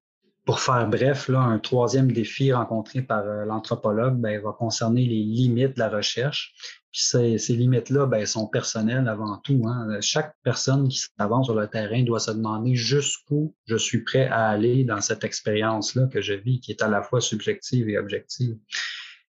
pour 0.45 0.61
faire 0.61 0.87
bref, 0.89 1.31
un 1.31 1.59
troisième 1.59 2.13
défi 2.13 2.53
rencontré 2.53 3.01
par 3.01 3.25
euh, 3.25 3.47
l'anthropologue 3.47 4.17
ben, 4.17 4.41
va 4.43 4.53
concerner 4.53 5.07
les 5.07 5.23
limites 5.23 5.75
de 5.75 5.79
la 5.79 5.89
recherche. 5.89 6.53
Puis 6.93 7.03
ces, 7.39 7.57
limites-là 7.57 8.07
ben, 8.07 8.27
sont 8.27 8.47
personnelles 8.47 9.09
avant 9.09 9.39
tout. 9.39 9.63
Hein. 9.67 10.01
Chaque 10.03 10.35
personne 10.43 10.87
qui 10.89 10.99
s'avance 11.19 11.47
sur 11.47 11.55
le 11.55 11.67
terrain 11.67 12.03
doit 12.03 12.21
se 12.21 12.31
demander 12.31 12.75
jusqu'où 12.77 13.55
je 13.67 13.77
suis 13.77 14.05
prêt 14.05 14.29
à 14.29 14.49
aller 14.51 14.85
dans 14.85 15.01
cette 15.01 15.25
expérience-là 15.25 16.07
que 16.09 16.21
je 16.21 16.35
vis, 16.35 16.61
qui 16.61 16.73
est 16.73 16.83
à 16.83 16.89
la 16.89 17.03
fois 17.03 17.23
subjective 17.23 17.89
et 17.89 17.97
objective. 17.97 18.57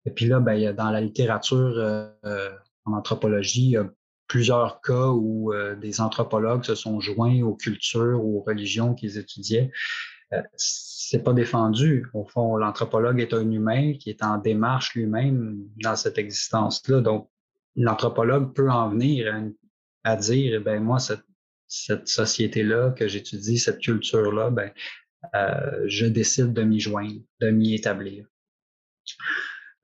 Et 0.05 0.11
puis 0.11 0.25
là, 0.25 0.41
ben, 0.41 0.75
dans 0.75 0.91
la 0.91 0.99
littérature 0.99 1.73
euh, 1.77 2.49
en 2.85 2.93
anthropologie, 2.93 3.65
il 3.65 3.71
y 3.71 3.77
a 3.77 3.89
plusieurs 4.27 4.81
cas 4.81 5.09
où 5.09 5.53
euh, 5.53 5.75
des 5.75 6.01
anthropologues 6.01 6.63
se 6.63 6.75
sont 6.75 6.99
joints 6.99 7.41
aux 7.41 7.55
cultures 7.55 8.23
ou 8.23 8.39
aux 8.39 8.41
religions 8.41 8.93
qu'ils 8.93 9.17
étudiaient. 9.17 9.71
Euh, 10.33 10.41
c'est 10.55 11.23
pas 11.23 11.33
défendu. 11.33 12.07
Au 12.13 12.25
fond, 12.25 12.57
l'anthropologue 12.57 13.19
est 13.19 13.33
un 13.33 13.49
humain 13.51 13.93
qui 13.99 14.09
est 14.09 14.23
en 14.23 14.37
démarche 14.37 14.95
lui-même 14.95 15.57
dans 15.83 15.95
cette 15.95 16.17
existence-là. 16.17 17.01
Donc, 17.01 17.29
l'anthropologue 17.75 18.53
peut 18.53 18.69
en 18.69 18.89
venir 18.89 19.33
à, 20.03 20.15
dire, 20.15 20.61
ben 20.61 20.81
moi, 20.81 20.99
cette, 20.99 21.25
cette 21.67 22.07
société-là 22.07 22.91
que 22.91 23.07
j'étudie, 23.07 23.59
cette 23.59 23.79
culture-là, 23.79 24.49
ben, 24.49 24.71
euh, 25.35 25.83
je 25.87 26.05
décide 26.05 26.53
de 26.53 26.63
m'y 26.63 26.79
joindre, 26.79 27.21
de 27.41 27.49
m'y 27.49 27.75
établir. 27.75 28.25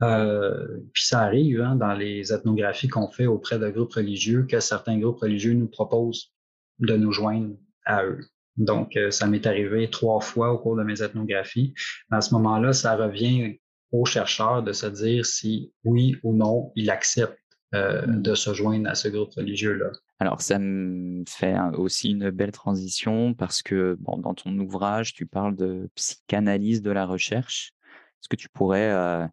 Euh, 0.03 0.79
puis 0.93 1.05
ça 1.05 1.21
arrive 1.21 1.61
hein, 1.61 1.75
dans 1.75 1.93
les 1.93 2.33
ethnographies 2.33 2.87
qu'on 2.87 3.09
fait 3.09 3.27
auprès 3.27 3.59
de 3.59 3.69
groupes 3.69 3.93
religieux 3.93 4.45
que 4.49 4.59
certains 4.59 4.97
groupes 4.97 5.19
religieux 5.19 5.53
nous 5.53 5.67
proposent 5.67 6.31
de 6.79 6.95
nous 6.95 7.11
joindre 7.11 7.55
à 7.85 8.03
eux. 8.05 8.19
Donc, 8.57 8.97
euh, 8.97 9.11
ça 9.11 9.27
m'est 9.27 9.45
arrivé 9.45 9.89
trois 9.89 10.19
fois 10.19 10.51
au 10.51 10.57
cours 10.57 10.75
de 10.75 10.83
mes 10.83 11.01
ethnographies. 11.01 11.73
À 12.09 12.21
ce 12.21 12.33
moment-là, 12.33 12.73
ça 12.73 12.95
revient 12.95 13.59
aux 13.91 14.05
chercheurs 14.05 14.63
de 14.63 14.73
se 14.73 14.87
dire 14.87 15.25
si 15.25 15.71
oui 15.83 16.17
ou 16.23 16.33
non 16.33 16.71
il 16.75 16.89
accepte 16.89 17.37
euh, 17.75 18.05
mm. 18.07 18.21
de 18.21 18.35
se 18.35 18.53
joindre 18.53 18.89
à 18.89 18.95
ce 18.95 19.07
groupe 19.07 19.33
religieux-là. 19.35 19.91
Alors, 20.19 20.41
ça 20.41 20.59
me 20.59 21.23
fait 21.27 21.55
aussi 21.77 22.11
une 22.11 22.29
belle 22.31 22.51
transition 22.51 23.33
parce 23.33 23.61
que 23.61 23.97
bon, 23.99 24.17
dans 24.17 24.33
ton 24.33 24.57
ouvrage, 24.59 25.13
tu 25.13 25.25
parles 25.25 25.55
de 25.55 25.89
psychanalyse 25.95 26.81
de 26.81 26.91
la 26.91 27.05
recherche. 27.05 27.73
Est-ce 28.19 28.29
que 28.29 28.35
tu 28.35 28.49
pourrais 28.49 29.29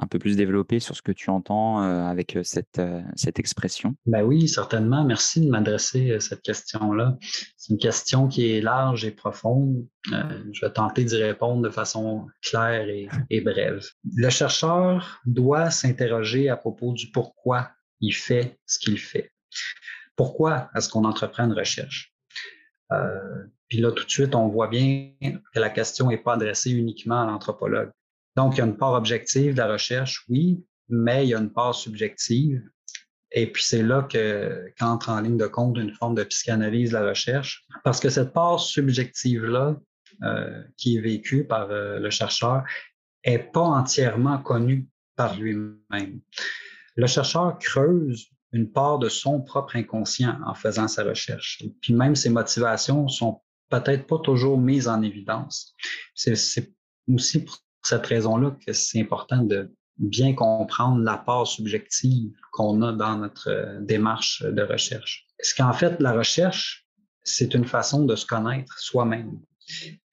un 0.00 0.06
peu 0.06 0.18
plus 0.18 0.36
développer 0.36 0.80
sur 0.80 0.96
ce 0.96 1.02
que 1.02 1.12
tu 1.12 1.30
entends 1.30 1.82
euh, 1.82 2.04
avec 2.04 2.38
cette, 2.42 2.80
cette 3.16 3.38
expression? 3.38 3.94
Ben 4.06 4.22
oui, 4.22 4.48
certainement. 4.48 5.04
Merci 5.04 5.40
de 5.40 5.50
m'adresser 5.50 6.18
cette 6.20 6.42
question-là. 6.42 7.16
C'est 7.56 7.72
une 7.72 7.78
question 7.78 8.28
qui 8.28 8.52
est 8.52 8.60
large 8.60 9.04
et 9.04 9.10
profonde. 9.10 9.86
je 10.06 10.64
vais 10.64 10.72
tenter 10.72 11.04
d'y 11.04 11.22
répondre 11.22 11.62
de 11.62 11.70
façon 11.70 12.26
claire 12.42 12.88
et, 13.30 13.40
brève. 13.40 13.84
Le 14.14 14.30
chercheur 14.30 15.20
doit 15.26 15.70
s'interroger 15.70 16.48
à 16.48 16.56
propos 16.56 16.92
du 16.92 17.10
pourquoi 17.10 17.70
il 18.00 18.12
fait 18.12 18.58
ce 18.66 18.78
qu'il 18.78 18.98
fait. 18.98 19.32
Pourquoi 20.16 20.70
est-ce 20.74 20.88
qu'on 20.88 21.04
entreprend 21.04 21.44
une 21.44 21.52
recherche? 21.52 22.12
Euh, 22.92 23.44
puis 23.68 23.78
là, 23.78 23.92
tout 23.92 24.04
de 24.04 24.10
suite, 24.10 24.34
on 24.34 24.48
voit 24.48 24.68
bien 24.68 25.12
que 25.20 25.60
la 25.60 25.70
question 25.70 26.08
n'est 26.08 26.18
pas 26.18 26.34
adressée 26.34 26.70
uniquement 26.70 27.22
à 27.22 27.26
l'anthropologue. 27.26 27.90
Donc, 28.38 28.54
il 28.54 28.58
y 28.58 28.60
a 28.60 28.66
une 28.66 28.76
part 28.76 28.92
objective 28.92 29.54
de 29.54 29.58
la 29.58 29.66
recherche, 29.66 30.24
oui, 30.28 30.64
mais 30.88 31.26
il 31.26 31.30
y 31.30 31.34
a 31.34 31.40
une 31.40 31.52
part 31.52 31.74
subjective. 31.74 32.62
Et 33.32 33.50
puis, 33.50 33.64
c'est 33.64 33.82
là 33.82 34.06
qu'entre 34.78 35.08
en 35.08 35.20
ligne 35.20 35.36
de 35.36 35.48
compte 35.48 35.76
une 35.76 35.92
forme 35.92 36.14
de 36.14 36.22
psychanalyse 36.22 36.92
de 36.92 36.98
la 36.98 37.08
recherche, 37.08 37.66
parce 37.82 37.98
que 37.98 38.08
cette 38.10 38.32
part 38.32 38.60
subjective-là, 38.60 39.76
euh, 40.22 40.62
qui 40.76 40.96
est 40.96 41.00
vécue 41.00 41.48
par 41.48 41.68
euh, 41.72 41.98
le 41.98 42.10
chercheur, 42.10 42.62
n'est 43.26 43.40
pas 43.40 43.60
entièrement 43.60 44.38
connue 44.38 44.86
par 45.16 45.36
lui-même. 45.36 46.20
Le 46.94 47.06
chercheur 47.08 47.58
creuse 47.58 48.28
une 48.52 48.70
part 48.70 49.00
de 49.00 49.08
son 49.08 49.40
propre 49.40 49.74
inconscient 49.74 50.38
en 50.46 50.54
faisant 50.54 50.86
sa 50.86 51.02
recherche. 51.02 51.60
Et 51.64 51.74
puis 51.80 51.92
même 51.92 52.14
ses 52.14 52.30
motivations 52.30 53.08
sont 53.08 53.40
peut-être 53.68 54.06
pas 54.06 54.18
toujours 54.20 54.58
mises 54.58 54.86
en 54.86 55.02
évidence. 55.02 55.74
C'est 56.14 56.34
aussi 57.08 57.44
pour 57.44 57.58
cette 57.82 58.06
raison-là 58.06 58.56
que 58.66 58.72
c'est 58.72 59.00
important 59.00 59.42
de 59.42 59.70
bien 59.98 60.34
comprendre 60.34 61.02
la 61.02 61.16
part 61.16 61.46
subjective 61.46 62.30
qu'on 62.52 62.82
a 62.82 62.92
dans 62.92 63.16
notre 63.16 63.50
euh, 63.50 63.80
démarche 63.80 64.42
de 64.42 64.62
recherche. 64.62 65.26
Parce 65.38 65.52
qu'en 65.52 65.72
fait, 65.72 66.00
la 66.00 66.12
recherche, 66.12 66.86
c'est 67.24 67.54
une 67.54 67.64
façon 67.64 68.04
de 68.04 68.16
se 68.16 68.26
connaître 68.26 68.78
soi-même? 68.78 69.40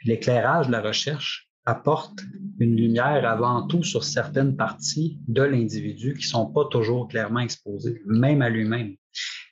L'éclairage 0.04 0.68
de 0.68 0.72
la 0.72 0.82
recherche 0.82 1.50
apporte 1.66 2.20
une 2.60 2.76
lumière 2.76 3.28
avant 3.28 3.66
tout 3.68 3.84
sur 3.84 4.04
certaines 4.04 4.56
parties 4.56 5.20
de 5.28 5.42
l'individu 5.42 6.14
qui 6.14 6.26
ne 6.26 6.30
sont 6.30 6.46
pas 6.46 6.66
toujours 6.66 7.08
clairement 7.08 7.40
exposées, 7.40 8.02
même 8.06 8.42
à 8.42 8.50
lui-même. 8.50 8.96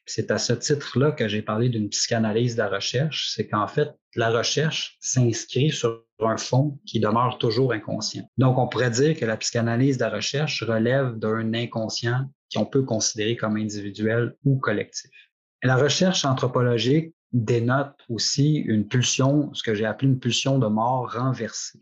C'est 0.06 0.32
à 0.32 0.38
ce 0.38 0.54
titre-là 0.54 1.12
que 1.12 1.28
j'ai 1.28 1.42
parlé 1.42 1.70
d'une 1.70 1.90
psychanalyse 1.90 2.56
de 2.56 2.62
la 2.62 2.70
recherche, 2.70 3.32
c'est 3.34 3.48
qu'en 3.48 3.68
fait, 3.68 3.90
la 4.16 4.30
recherche 4.30 4.98
s'inscrit 5.00 5.72
sur 5.72 6.04
un 6.20 6.38
fond 6.38 6.80
qui 6.86 7.00
demeure 7.00 7.38
toujours 7.38 7.74
inconscient. 7.74 8.30
Donc, 8.38 8.58
on 8.58 8.68
pourrait 8.68 8.92
dire 8.92 9.18
que 9.18 9.26
la 9.26 9.38
psychanalyse 9.38 9.98
de 9.98 10.04
la 10.04 10.10
recherche 10.10 10.64
relève 10.64 11.18
d'un 11.18 11.54
inconscient 11.54 12.30
qu'on 12.54 12.66
peut 12.66 12.84
considérer 12.84 13.36
comme 13.36 13.58
individuel 13.58 14.36
ou 14.44 14.58
collectif. 14.58 15.10
la 15.64 15.76
recherche 15.78 16.26
anthropologique 16.26 17.16
dénote 17.32 17.96
aussi 18.10 18.58
une 18.58 18.88
pulsion, 18.88 19.54
ce 19.54 19.64
que 19.64 19.74
j'ai 19.74 19.86
appelé 19.86 20.12
une 20.12 20.20
pulsion 20.20 20.60
de 20.60 20.68
mort 20.68 21.12
renversée. 21.12 21.80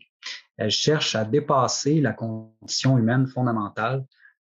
Elle 0.56 0.70
cherche 0.70 1.14
à 1.14 1.24
dépasser 1.24 2.00
la 2.00 2.12
condition 2.12 2.96
humaine 2.96 3.26
fondamentale 3.26 4.04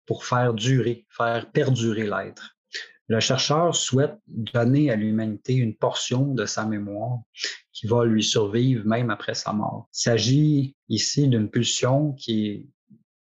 pour 0.07 0.25
faire 0.25 0.55
durer, 0.55 1.07
faire 1.11 1.51
perdurer 1.51 2.05
l'être. 2.05 2.56
Le 3.09 3.21
chercheur 3.21 3.75
souhaite 3.75 4.17
donner 4.27 4.91
à 4.91 4.97
l'humanité 4.97 5.55
une 5.55 5.77
portion 5.77 6.35
de 6.35 6.45
sa 6.45 6.65
mémoire 6.67 7.21
qui 7.73 7.87
va 7.87 8.05
lui 8.05 8.25
survivre 8.25 8.85
même 8.85 9.11
après 9.11 9.35
sa 9.35 9.53
mort. 9.53 9.89
Il 9.95 10.01
s'agit 10.01 10.77
ici 10.89 11.29
d'une 11.29 11.49
pulsion 11.49 12.15
qui 12.15 12.47
est 12.47 12.67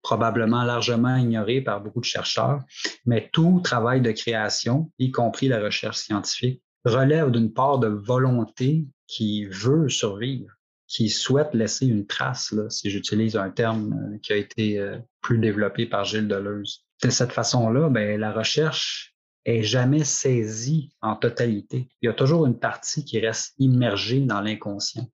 probablement 0.02 0.64
largement 0.64 1.16
ignorée 1.16 1.62
par 1.62 1.82
beaucoup 1.82 2.02
de 2.02 2.06
chercheurs, 2.06 2.62
mais 3.06 3.30
tout 3.34 3.62
travail 3.62 4.02
de 4.02 4.12
création, 4.12 4.92
y 5.00 5.12
compris 5.12 5.48
la 5.48 5.62
recherche 5.62 5.98
scientifique, 5.98 6.62
relève 6.86 7.32
d'une 7.32 7.52
part 7.52 7.80
de 7.80 7.88
volonté 7.88 8.86
qui 9.08 9.46
veut 9.46 9.90
survivre, 9.90 10.52
qui 10.88 11.10
souhaite 11.10 11.54
laisser 11.54 11.88
une 11.88 12.06
trace, 12.06 12.52
là, 12.52 12.70
si 12.70 12.90
j'utilise 12.90 13.38
un 13.38 13.50
terme 13.50 13.94
euh, 13.94 14.18
qui 14.22 14.34
a 14.34 14.36
été 14.36 14.80
euh, 14.80 14.98
plus 15.22 15.40
développé 15.40 15.86
par 15.86 16.04
Gilles 16.04 16.28
Deleuze. 16.28 16.86
De 17.02 17.10
cette 17.10 17.32
façon-là, 17.32 17.90
ben, 17.90 18.20
la 18.20 18.32
recherche 18.32 19.13
est 19.46 19.64
jamais 19.64 20.04
saisie 20.04 20.92
en 21.02 21.16
totalité. 21.16 21.90
Il 22.02 22.08
y 22.08 22.10
a 22.10 22.14
toujours 22.14 22.46
une 22.46 22.60
partie 22.60 23.04
qui 23.04 23.20
reste 23.20 23.54
immergée 23.60 24.22
dans 24.22 24.42
l'inconscient. 24.42 25.08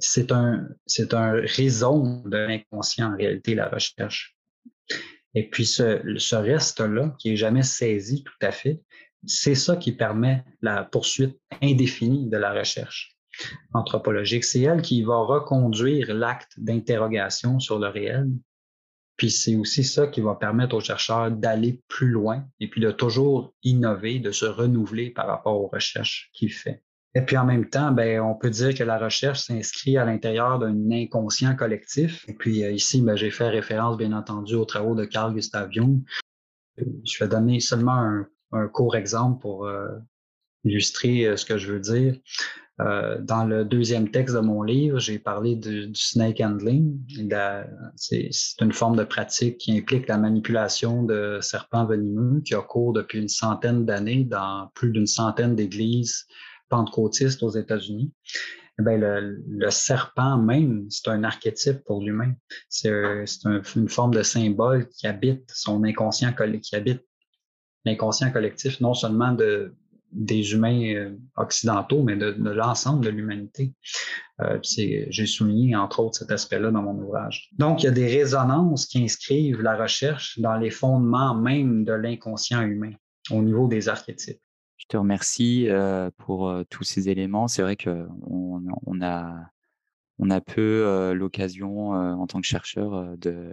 C'est 0.00 0.32
un, 0.32 0.68
c'est 0.86 1.14
un 1.14 1.32
raison 1.32 2.22
de 2.26 2.36
l'inconscient 2.36 3.12
en 3.12 3.16
réalité, 3.16 3.54
la 3.54 3.68
recherche. 3.68 4.36
Et 5.34 5.48
puis 5.48 5.66
ce, 5.66 6.02
ce 6.18 6.36
reste-là, 6.36 7.14
qui 7.18 7.32
est 7.32 7.36
jamais 7.36 7.62
saisi 7.62 8.24
tout 8.24 8.46
à 8.46 8.50
fait, 8.50 8.80
c'est 9.26 9.54
ça 9.54 9.76
qui 9.76 9.92
permet 9.92 10.44
la 10.62 10.84
poursuite 10.84 11.38
indéfinie 11.62 12.28
de 12.28 12.36
la 12.36 12.52
recherche 12.52 13.16
anthropologique. 13.72 14.44
C'est 14.44 14.62
elle 14.62 14.82
qui 14.82 15.02
va 15.02 15.18
reconduire 15.18 16.12
l'acte 16.14 16.58
d'interrogation 16.58 17.60
sur 17.60 17.78
le 17.78 17.88
réel. 17.88 18.28
Puis 19.18 19.30
c'est 19.30 19.56
aussi 19.56 19.84
ça 19.84 20.06
qui 20.06 20.20
va 20.20 20.36
permettre 20.36 20.76
aux 20.76 20.80
chercheurs 20.80 21.30
d'aller 21.30 21.82
plus 21.88 22.08
loin 22.08 22.46
et 22.60 22.68
puis 22.68 22.80
de 22.80 22.92
toujours 22.92 23.52
innover, 23.64 24.20
de 24.20 24.30
se 24.30 24.46
renouveler 24.46 25.10
par 25.10 25.26
rapport 25.26 25.60
aux 25.60 25.66
recherches 25.66 26.30
qu'il 26.32 26.52
fait. 26.52 26.82
Et 27.14 27.22
puis 27.22 27.36
en 27.36 27.44
même 27.44 27.68
temps, 27.68 27.90
ben, 27.90 28.20
on 28.20 28.36
peut 28.36 28.50
dire 28.50 28.74
que 28.74 28.84
la 28.84 28.96
recherche 28.96 29.40
s'inscrit 29.40 29.96
à 29.96 30.04
l'intérieur 30.04 30.60
d'un 30.60 30.90
inconscient 30.92 31.56
collectif. 31.56 32.24
Et 32.28 32.32
puis 32.34 32.62
euh, 32.62 32.70
ici, 32.70 33.02
ben, 33.02 33.16
j'ai 33.16 33.32
fait 33.32 33.48
référence, 33.48 33.96
bien 33.96 34.12
entendu, 34.12 34.54
aux 34.54 34.64
travaux 34.64 34.94
de 34.94 35.04
Carl 35.04 35.34
Gustav 35.34 35.68
Jung. 35.72 36.00
Je 36.76 37.24
vais 37.24 37.28
donner 37.28 37.58
seulement 37.58 38.24
un, 38.52 38.68
court 38.68 38.94
exemple 38.94 39.40
pour 39.40 39.66
euh, 39.66 39.88
illustrer 40.62 41.26
euh, 41.26 41.36
ce 41.36 41.44
que 41.44 41.58
je 41.58 41.72
veux 41.72 41.80
dire. 41.80 42.14
Euh, 42.80 43.18
dans 43.20 43.44
le 43.44 43.64
deuxième 43.64 44.10
texte 44.10 44.36
de 44.36 44.40
mon 44.40 44.62
livre, 44.62 45.00
j'ai 45.00 45.18
parlé 45.18 45.56
du 45.56 45.92
snake 45.94 46.40
handling. 46.40 47.00
C'est 47.96 48.30
une 48.60 48.72
forme 48.72 48.96
de 48.96 49.04
pratique 49.04 49.58
qui 49.58 49.76
implique 49.76 50.06
la 50.06 50.16
manipulation 50.16 51.02
de 51.02 51.38
serpents 51.40 51.86
venimeux 51.86 52.40
qui 52.40 52.54
a 52.54 52.60
cours 52.60 52.92
depuis 52.92 53.18
une 53.18 53.28
centaine 53.28 53.84
d'années 53.84 54.24
dans 54.24 54.70
plus 54.74 54.92
d'une 54.92 55.08
centaine 55.08 55.56
d'églises 55.56 56.26
pentecôtistes 56.68 57.42
aux 57.42 57.50
États-Unis. 57.50 58.12
Eh 58.80 58.96
le, 58.96 59.42
le, 59.48 59.70
serpent 59.70 60.38
même, 60.38 60.86
c'est 60.88 61.08
un 61.08 61.24
archétype 61.24 61.82
pour 61.84 62.00
l'humain. 62.00 62.32
C'est 62.68 62.92
un, 62.92 63.24
une 63.74 63.88
forme 63.88 64.14
de 64.14 64.22
symbole 64.22 64.88
qui 64.90 65.08
habite 65.08 65.50
son 65.52 65.82
inconscient, 65.82 66.32
qui 66.62 66.76
habite 66.76 67.04
l'inconscient 67.84 68.30
collectif, 68.30 68.80
non 68.80 68.94
seulement 68.94 69.32
de, 69.32 69.74
des 70.12 70.52
humains 70.52 70.94
euh, 70.94 71.16
occidentaux, 71.36 72.02
mais 72.02 72.16
de, 72.16 72.34
l'ensemble 72.50 73.04
de 73.04 73.10
l'humanité. 73.10 73.74
Euh, 74.40 74.58
J'ai 74.62 75.26
souligné, 75.26 75.76
entre 75.76 76.00
autres, 76.00 76.18
cet 76.18 76.30
aspect-là 76.30 76.70
dans 76.70 76.82
mon 76.82 76.94
ouvrage. 77.02 77.50
Donc, 77.58 77.82
il 77.82 77.86
y 77.86 77.88
a 77.88 77.92
des 77.92 78.06
résonances 78.06 78.86
qui 78.86 79.02
inscrivent 79.02 79.60
la 79.60 79.76
recherche 79.76 80.38
dans 80.38 80.56
les 80.56 80.70
fondements 80.70 81.34
même 81.34 81.84
de 81.84 81.92
l'inconscient 81.92 82.62
humain 82.62 82.92
au 83.30 83.42
niveau 83.42 83.68
des 83.68 83.88
archétypes. 83.88 84.40
Je 84.76 84.86
te 84.86 84.96
remercie 84.96 85.68
euh, 85.68 86.10
pour 86.16 86.54
tous 86.70 86.84
ces 86.84 87.08
éléments. 87.08 87.48
C'est 87.48 87.62
vrai 87.62 87.76
qu'on 87.76 88.08
on 88.86 89.02
a, 89.02 89.34
on 90.18 90.30
a 90.30 90.40
peu 90.40 91.12
l'occasion, 91.12 91.90
en 91.90 92.26
tant 92.26 92.40
que 92.40 92.46
chercheur, 92.46 93.16
de 93.18 93.52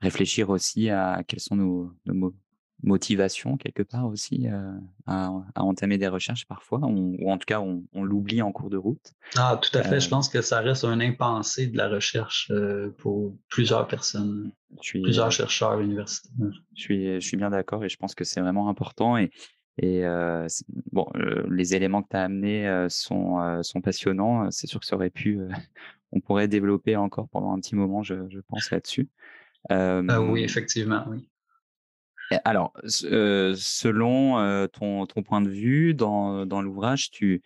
réfléchir 0.00 0.48
aussi 0.48 0.90
à 0.90 1.22
quels 1.26 1.40
sont 1.40 1.56
nos, 1.56 1.92
nos, 2.06 2.34
motivation 2.82 3.56
quelque 3.56 3.82
part 3.82 4.06
aussi 4.06 4.48
euh, 4.48 4.72
à, 5.06 5.30
entamer 5.56 5.98
des 5.98 6.08
recherches 6.08 6.46
parfois, 6.46 6.80
ou 6.82 7.30
en 7.30 7.38
tout 7.38 7.46
cas 7.46 7.60
on, 7.60 7.84
l'oublie 7.94 8.42
en 8.42 8.52
cours 8.52 8.70
de 8.70 8.76
route. 8.76 9.14
Ah, 9.36 9.58
tout 9.60 9.76
à 9.76 9.82
fait. 9.82 10.00
Je 10.00 10.06
euh 10.06 10.10
pense 10.10 10.28
que 10.28 10.42
ça 10.42 10.60
reste 10.60 10.84
un 10.84 11.00
impensé 11.00 11.66
de 11.66 11.76
la 11.76 11.88
recherche 11.88 12.50
euh, 12.50 12.90
pour 12.98 13.36
plusieurs 13.48 13.86
personnes, 13.88 14.52
plusieurs 14.80 15.32
chercheurs 15.32 15.80
universitaires. 15.80 16.32
Je 16.74 16.80
suis, 16.80 17.14
je 17.14 17.26
suis 17.26 17.36
bien 17.36 17.50
d'accord 17.50 17.84
et 17.84 17.88
je 17.88 17.96
pense 17.96 18.14
que 18.14 18.24
c'est 18.24 18.40
vraiment 18.40 18.68
important. 18.68 19.16
Et, 19.16 19.30
et 19.80 20.04
bon, 20.92 21.06
les 21.48 21.74
éléments 21.74 22.02
que 22.02 22.08
tu 22.10 22.16
as 22.16 22.24
amenés 22.24 22.86
sont, 22.88 23.62
sont 23.62 23.80
passionnants. 23.80 24.50
C'est 24.50 24.66
sûr 24.66 24.80
que 24.80 24.86
ça 24.86 24.96
aurait 24.96 25.10
pu, 25.10 25.38
on 26.12 26.20
pourrait 26.20 26.48
développer 26.48 26.96
encore 26.96 27.28
pendant 27.28 27.52
un 27.52 27.60
petit 27.60 27.76
moment, 27.76 28.02
je, 28.02 28.28
je 28.28 28.40
pense, 28.40 28.70
là-dessus. 28.70 29.08
Ah 29.68 30.20
oui, 30.20 30.42
effectivement, 30.42 31.04
oui. 31.08 31.28
Alors, 32.44 32.72
euh, 33.04 33.54
selon 33.56 34.38
euh, 34.38 34.66
ton, 34.66 35.06
ton, 35.06 35.22
point 35.22 35.40
de 35.40 35.48
vue, 35.48 35.94
dans, 35.94 36.46
dans 36.46 36.62
l'ouvrage, 36.62 37.10
tu, 37.10 37.42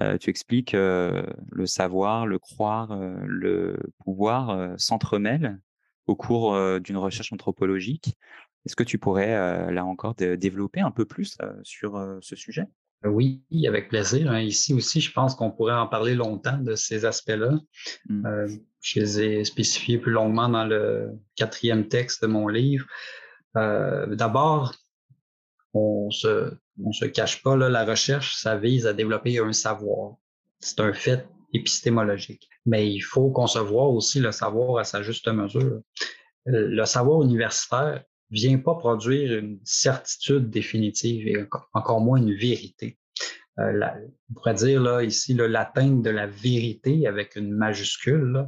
euh, 0.00 0.18
tu 0.18 0.30
expliques 0.30 0.72
le 0.72 1.66
savoir, 1.66 2.26
le 2.26 2.38
croire, 2.38 2.96
le 3.24 3.76
pouvoir 4.04 4.74
s'entremêlent 4.78 5.58
au 6.06 6.16
cours 6.16 6.80
d'une 6.80 6.96
recherche 6.96 7.32
anthropologique. 7.32 8.16
Est-ce 8.66 8.76
que 8.76 8.82
tu 8.82 8.98
pourrais, 8.98 9.72
là 9.72 9.84
encore, 9.84 10.14
développer 10.14 10.80
un 10.80 10.90
peu 10.90 11.04
plus 11.04 11.38
sur 11.62 12.18
ce 12.20 12.36
sujet? 12.36 12.64
Oui, 13.04 13.40
avec 13.66 13.88
plaisir. 13.88 14.32
Hein. 14.32 14.40
Ici 14.40 14.74
aussi, 14.74 15.00
je 15.00 15.12
pense 15.12 15.36
qu'on 15.36 15.52
pourrait 15.52 15.74
en 15.74 15.86
parler 15.86 16.14
longtemps 16.16 16.58
de 16.58 16.74
ces 16.74 17.04
aspects-là. 17.04 17.60
Mmh. 18.08 18.46
je 18.80 19.00
les 19.00 19.20
ai 19.20 19.44
spécifiés 19.44 19.98
plus 19.98 20.10
longuement 20.10 20.48
dans 20.48 20.64
le 20.64 21.10
quatrième 21.36 21.86
texte 21.86 22.22
de 22.22 22.26
mon 22.26 22.48
livre. 22.48 22.86
Euh, 23.56 24.14
d'abord, 24.14 24.74
on 25.74 26.10
se, 26.10 26.52
on 26.82 26.92
se 26.92 27.04
cache 27.06 27.42
pas, 27.42 27.56
là, 27.56 27.68
la 27.68 27.84
recherche, 27.84 28.36
ça 28.36 28.56
vise 28.56 28.86
à 28.86 28.92
développer 28.92 29.38
un 29.38 29.52
savoir. 29.52 30.16
C'est 30.60 30.80
un 30.80 30.92
fait 30.92 31.26
épistémologique. 31.52 32.48
Mais 32.66 32.90
il 32.90 33.00
faut 33.00 33.30
concevoir 33.30 33.90
aussi 33.90 34.20
le 34.20 34.32
savoir 34.32 34.78
à 34.78 34.84
sa 34.84 35.02
juste 35.02 35.28
mesure. 35.28 35.80
Euh, 36.48 36.68
le 36.68 36.84
savoir 36.84 37.22
universitaire 37.22 38.04
vient 38.30 38.58
pas 38.58 38.74
produire 38.74 39.38
une 39.38 39.58
certitude 39.64 40.50
définitive 40.50 41.26
et 41.26 41.46
encore 41.72 42.00
moins 42.00 42.18
une 42.18 42.34
vérité. 42.34 42.98
Euh, 43.58 43.80
on 44.30 44.34
pourrait 44.34 44.54
dire 44.54 44.80
là, 44.80 45.02
ici 45.02 45.34
l'atteinte 45.34 46.02
de 46.02 46.10
la 46.10 46.26
vérité 46.26 47.06
avec 47.06 47.36
une 47.36 47.52
majuscule, 47.52 48.46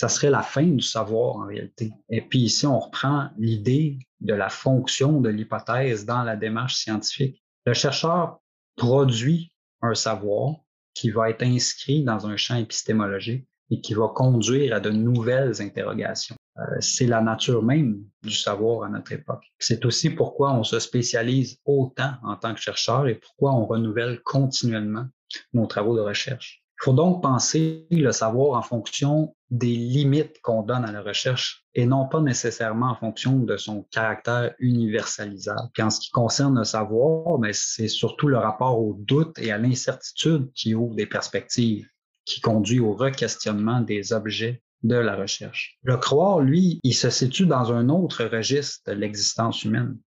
ça 0.00 0.08
serait 0.08 0.30
la 0.30 0.42
fin 0.42 0.64
du 0.64 0.80
savoir 0.80 1.36
en 1.36 1.44
réalité. 1.44 1.92
Et 2.08 2.22
puis 2.22 2.38
ici, 2.38 2.66
on 2.66 2.78
reprend 2.78 3.28
l'idée 3.36 3.98
de 4.20 4.32
la 4.32 4.48
fonction 4.48 5.20
de 5.20 5.28
l'hypothèse 5.28 6.06
dans 6.06 6.22
la 6.22 6.36
démarche 6.36 6.76
scientifique. 6.76 7.44
Le 7.66 7.74
chercheur 7.74 8.40
produit 8.76 9.52
un 9.82 9.94
savoir 9.94 10.54
qui 10.94 11.10
va 11.10 11.28
être 11.28 11.42
inscrit 11.42 12.02
dans 12.02 12.26
un 12.26 12.38
champ 12.38 12.56
épistémologique 12.56 13.46
et 13.68 13.82
qui 13.82 13.92
va 13.92 14.08
conduire 14.08 14.74
à 14.74 14.80
de 14.80 14.88
nouvelles 14.88 15.60
interrogations. 15.60 16.36
Euh, 16.56 16.62
c'est 16.80 17.06
la 17.06 17.20
nature 17.20 17.62
même 17.62 18.02
du 18.22 18.32
savoir 18.32 18.84
à 18.84 18.88
notre 18.88 19.12
époque. 19.12 19.44
C'est 19.58 19.84
aussi 19.84 20.08
pourquoi 20.08 20.54
on 20.54 20.64
se 20.64 20.78
spécialise 20.78 21.58
autant 21.66 22.14
en 22.22 22.36
tant 22.36 22.54
que 22.54 22.60
chercheur 22.60 23.06
et 23.06 23.16
pourquoi 23.16 23.52
on 23.52 23.66
renouvelle 23.66 24.22
continuellement 24.22 25.04
nos 25.52 25.66
travaux 25.66 25.94
de 25.94 26.00
recherche. 26.00 26.62
Il 26.80 26.84
faut 26.84 26.92
donc 26.94 27.22
penser 27.22 27.86
le 27.90 28.10
savoir 28.10 28.58
en 28.58 28.62
fonction 28.62 29.34
des 29.50 29.76
limites 29.76 30.40
qu'on 30.40 30.62
donne 30.62 30.86
à 30.86 30.92
la 30.92 31.02
recherche 31.02 31.66
et 31.74 31.84
non 31.84 32.08
pas 32.08 32.22
nécessairement 32.22 32.92
en 32.92 32.94
fonction 32.94 33.38
de 33.38 33.58
son 33.58 33.82
caractère 33.90 34.54
universalisable. 34.60 35.68
Puis 35.74 35.82
en 35.82 35.90
ce 35.90 36.00
qui 36.00 36.10
concerne 36.10 36.58
le 36.58 36.64
savoir, 36.64 37.36
ben, 37.36 37.52
c'est 37.52 37.88
surtout 37.88 38.28
le 38.28 38.38
rapport 38.38 38.80
au 38.80 38.96
doute 38.98 39.38
et 39.38 39.52
à 39.52 39.58
l'incertitude 39.58 40.50
qui 40.54 40.74
ouvre 40.74 40.94
des 40.94 41.04
perspectives, 41.04 41.86
qui 42.24 42.40
conduit 42.40 42.80
au 42.80 42.94
requestionnement 42.94 43.82
des 43.82 44.14
objets 44.14 44.62
de 44.82 44.96
la 44.96 45.16
recherche. 45.16 45.76
Le 45.82 45.98
croire, 45.98 46.40
lui, 46.40 46.80
il 46.82 46.94
se 46.94 47.10
situe 47.10 47.44
dans 47.44 47.74
un 47.74 47.90
autre 47.90 48.24
registre 48.24 48.90
de 48.90 48.92
l'existence 48.92 49.64
humaine. 49.64 49.98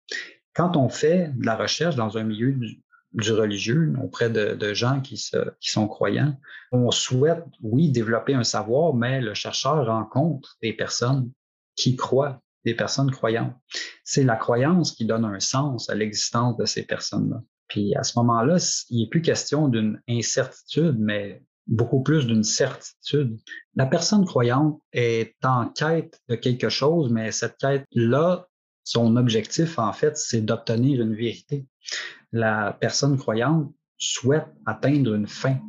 Quand 0.56 0.76
on 0.76 0.90
fait 0.90 1.32
de 1.36 1.46
la 1.46 1.56
recherche 1.56 1.96
dans 1.96 2.18
un 2.18 2.24
milieu 2.24 2.52
du, 3.14 3.32
religieux 3.32 3.94
auprès 4.02 4.30
de, 4.30 4.74
gens 4.74 5.02
qui, 5.02 5.16
qui, 5.16 5.72
sont 5.72 5.88
croyants. 5.88 6.36
On 6.72 6.92
souhaite, 6.92 7.44
oui, 7.62 7.92
développer 7.92 8.34
un 8.34 8.44
savoir, 8.44 8.94
mais 8.94 9.22
le 9.22 9.34
chercheur 9.34 9.86
rencontre 9.86 10.58
des 10.62 10.74
personnes 10.74 11.32
qui 11.76 11.96
croient, 11.96 12.42
des 12.66 12.76
personnes 12.76 13.12
croyantes. 13.12 13.54
C'est 14.04 14.24
la 14.24 14.36
croyance 14.36 14.92
qui 14.92 15.06
donne 15.06 15.26
un 15.26 15.40
sens 15.40 15.90
à 15.90 15.96
l'existence 15.96 16.58
de 16.58 16.66
ces 16.66 16.84
personnes-là. 16.84 17.42
Puis 17.68 17.96
à 17.96 18.04
ce 18.04 18.18
moment-là, 18.20 18.58
il 18.90 19.02
n'est 19.02 19.10
plus 19.10 19.22
question 19.22 19.68
d'une 19.68 20.02
incertitude, 20.08 20.96
mais 21.00 21.42
beaucoup 21.68 22.04
plus 22.04 22.28
d'une 22.28 22.44
certitude. 22.44 23.40
La 23.76 23.86
personne 23.86 24.26
croyante 24.26 24.82
est 24.92 25.36
en 25.44 25.70
quête 25.70 26.22
de 26.30 26.36
quelque 26.36 26.70
chose, 26.70 27.12
mais 27.12 27.32
cette 27.32 27.58
quête-là, 27.58 28.48
son 28.84 29.16
objectif, 29.16 29.80
en 29.80 29.94
fait, 29.94 30.18
c'est 30.18 30.42
d'obtenir 30.42 31.02
une 31.02 31.16
vérité 31.16 31.66
la 32.34 32.76
personne 32.80 33.18
croyante 33.18 33.72
souhaite 33.98 34.48
atteindre 34.66 35.14
une 35.14 35.28
fin. 35.28 35.60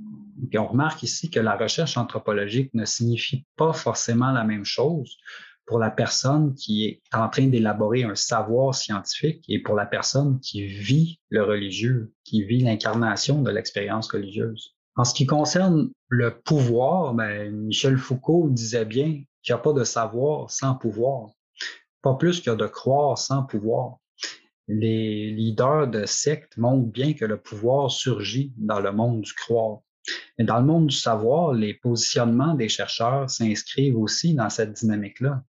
Et 0.51 0.59
on 0.59 0.67
remarque 0.67 1.03
ici 1.05 1.31
que 1.31 1.39
la 1.39 1.57
recherche 1.57 1.97
anthropologique 1.97 2.73
ne 2.75 2.85
signifie 2.85 3.47
pas 3.57 3.73
forcément 3.73 4.33
la 4.33 4.45
même 4.45 4.65
chose 4.65 5.17
pour 5.67 5.79
la 5.79 5.91
personne 5.91 6.55
qui 6.55 6.85
est 6.85 7.03
en 7.13 7.29
train 7.29 7.47
d'élaborer 7.47 8.03
un 8.03 8.15
savoir 8.15 8.75
scientifique 8.75 9.45
et 9.49 9.63
pour 9.63 9.75
la 9.75 9.87
personne 9.87 10.41
qui 10.41 10.67
vit 10.67 11.21
le 11.29 11.43
religieux, 11.45 12.13
qui 12.25 12.43
vit 12.43 12.61
l'incarnation 12.61 13.43
de 13.43 13.51
l'expérience 13.51 14.11
religieuse. 14.11 14.75
En 14.97 15.05
ce 15.05 15.15
qui 15.15 15.27
concerne 15.27 15.91
le 16.09 16.39
pouvoir, 16.41 17.15
ben, 17.15 17.51
Michel 17.53 17.97
Foucault 17.97 18.49
disait 18.51 18.85
bien 18.85 19.23
qu'il 19.43 19.55
n'y 19.55 19.55
a 19.55 19.59
pas 19.59 19.73
de 19.73 19.85
savoir 19.85 20.51
sans 20.51 20.75
pouvoir, 20.75 21.31
pas 22.05 22.15
plus 22.15 22.47
a 22.47 22.55
de 22.55 22.67
croire 22.67 23.17
sans 23.17 23.45
pouvoir. 23.45 23.97
Les 24.69 25.31
leaders 25.31 25.89
de 25.89 26.05
sectes 26.05 26.57
montrent 26.59 26.93
bien 26.93 27.15
que 27.15 27.25
le 27.25 27.39
pouvoir 27.39 27.91
surgit 27.91 28.53
dans 28.59 28.81
le 28.81 28.93
monde 28.93 29.23
du 29.23 29.33
croire. 29.33 29.79
Mais 30.39 30.45
dans 30.45 30.59
le 30.59 30.67
monde 30.67 30.89
du 30.89 30.97
savoir, 30.97 31.55
les 31.55 31.73
positionnements 31.73 32.55
des 32.55 32.69
chercheurs 32.69 33.31
s'inscrivent 33.31 33.97
aussi 33.97 34.35
dans 34.35 34.51
cette 34.51 34.75
dynamique-là. 34.75 35.43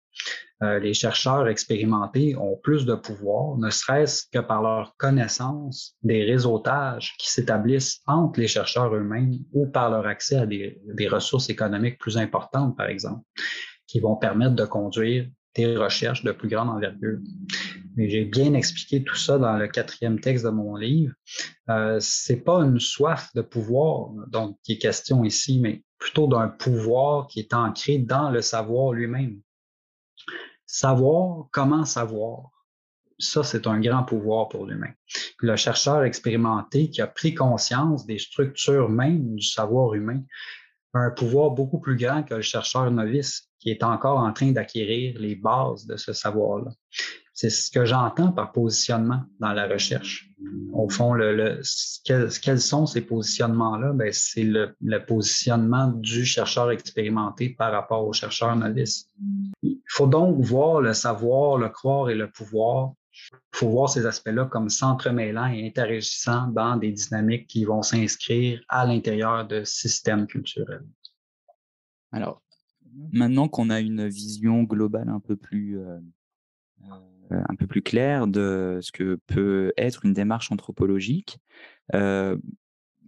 Euh, 0.62 0.78
les 0.78 0.94
chercheurs 0.94 1.46
expérimentés 1.48 2.34
ont 2.36 2.56
plus 2.56 2.86
de 2.86 2.94
pouvoir, 2.94 3.58
ne 3.58 3.68
serait-ce 3.68 4.24
que 4.32 4.38
par 4.38 4.62
leur 4.62 4.96
connaissance 4.96 5.94
des 6.02 6.24
réseautages 6.24 7.14
qui 7.18 7.30
s'établissent 7.30 8.00
entre 8.06 8.40
les 8.40 8.48
chercheurs 8.48 8.94
eux-mêmes 8.94 9.34
ou 9.52 9.66
par 9.66 9.90
leur 9.90 10.06
accès 10.06 10.36
à 10.36 10.46
des, 10.46 11.08
ressources 11.10 11.50
économiques 11.50 11.98
plus 11.98 12.16
importantes, 12.16 12.74
par 12.74 12.86
exemple, 12.86 13.22
qui 13.86 14.00
vont 14.00 14.16
permettre 14.16 14.54
de 14.54 14.64
conduire 14.64 15.28
des 15.56 15.76
recherches 15.76 16.22
de 16.22 16.32
plus 16.32 16.48
grande 16.48 16.68
envergure. 16.68 17.18
Mais 17.96 18.10
j'ai 18.10 18.24
bien 18.24 18.54
expliqué 18.54 19.02
tout 19.02 19.16
ça 19.16 19.38
dans 19.38 19.56
le 19.56 19.68
quatrième 19.68 20.20
texte 20.20 20.44
de 20.44 20.50
mon 20.50 20.76
livre. 20.76 21.14
Euh, 21.70 21.98
c'est 22.00 22.42
pas 22.42 22.58
une 22.60 22.78
soif 22.78 23.30
de 23.34 23.40
pouvoir 23.40 24.10
donc 24.28 24.58
qui 24.62 24.72
est 24.72 24.78
question 24.78 25.24
ici, 25.24 25.58
mais 25.60 25.82
plutôt 25.98 26.26
d'un 26.26 26.48
pouvoir 26.48 27.26
qui 27.26 27.40
est 27.40 27.54
ancré 27.54 27.98
dans 27.98 28.30
le 28.30 28.42
savoir 28.42 28.92
lui-même. 28.92 29.40
Savoir 30.66 31.46
comment 31.52 31.84
savoir? 31.84 32.50
Ça, 33.18 33.42
c'est 33.42 33.66
un 33.66 33.80
grand 33.80 34.02
pouvoir 34.02 34.48
pour 34.48 34.66
l'humain. 34.66 34.92
Le 35.38 35.56
chercheur 35.56 36.04
expérimenté 36.04 36.90
qui 36.90 37.00
a 37.00 37.06
pris 37.06 37.34
conscience 37.34 38.04
des 38.04 38.18
structures 38.18 38.90
mêmes 38.90 39.36
du 39.36 39.46
savoir 39.46 39.94
humain 39.94 40.20
a 40.92 40.98
un 40.98 41.10
pouvoir 41.10 41.50
beaucoup 41.50 41.80
plus 41.80 41.96
grand 41.96 42.22
que 42.24 42.34
le 42.34 42.42
chercheur 42.42 42.90
novice 42.90 43.48
qui 43.66 43.72
est 43.72 43.82
encore 43.82 44.20
en 44.20 44.32
train 44.32 44.52
d'acquérir 44.52 45.18
les 45.18 45.34
bases 45.34 45.86
de 45.86 45.96
ce 45.96 46.12
savoir-là. 46.12 46.70
C'est 47.34 47.50
ce 47.50 47.68
que 47.68 47.84
j'entends 47.84 48.30
par 48.30 48.52
positionnement 48.52 49.24
dans 49.40 49.52
la 49.52 49.66
recherche. 49.66 50.30
Au 50.72 50.88
fond, 50.88 51.18
quels 52.04 52.60
sont 52.60 52.86
ces 52.86 53.00
positionnements-là? 53.00 53.92
Ben, 53.92 54.12
c'est 54.12 54.44
le, 54.44 54.76
le, 54.80 55.04
positionnement 55.04 55.88
du 55.88 56.24
chercheur 56.24 56.70
expérimenté 56.70 57.48
par 57.48 57.72
rapport 57.72 58.06
au 58.06 58.12
chercheur 58.12 58.54
novice. 58.54 59.10
Il 59.64 59.80
faut 59.88 60.06
donc 60.06 60.40
voir 60.44 60.80
le 60.80 60.94
savoir, 60.94 61.58
le 61.58 61.68
croire 61.68 62.08
et 62.08 62.14
le 62.14 62.30
pouvoir. 62.30 62.92
Il 63.12 63.58
faut 63.58 63.68
voir 63.68 63.90
ces 63.90 64.06
aspects-là 64.06 64.44
comme 64.44 64.68
s'entremêlant 64.68 65.48
et 65.48 65.66
interagissant 65.66 66.46
dans 66.46 66.76
des 66.76 66.92
dynamiques 66.92 67.48
qui 67.48 67.64
vont 67.64 67.82
s'inscrire 67.82 68.62
à 68.68 68.86
l'intérieur 68.86 69.44
de 69.44 69.64
systèmes 69.64 70.28
culturels. 70.28 70.86
Alors, 72.12 72.40
maintenant 73.12 73.48
qu'on 73.48 73.70
a 73.70 73.80
une 73.80 74.08
vision 74.08 74.62
globale 74.62 75.08
un 75.08 75.20
peu 75.20 75.36
plus 75.36 75.78
euh, 75.78 75.98
euh, 77.32 77.42
un 77.48 77.54
peu 77.56 77.66
plus 77.66 77.82
clair 77.82 78.26
de 78.26 78.78
ce 78.82 78.92
que 78.92 79.18
peut 79.26 79.72
être 79.76 80.04
une 80.04 80.12
démarche 80.12 80.52
anthropologique. 80.52 81.38
Euh, 81.94 82.36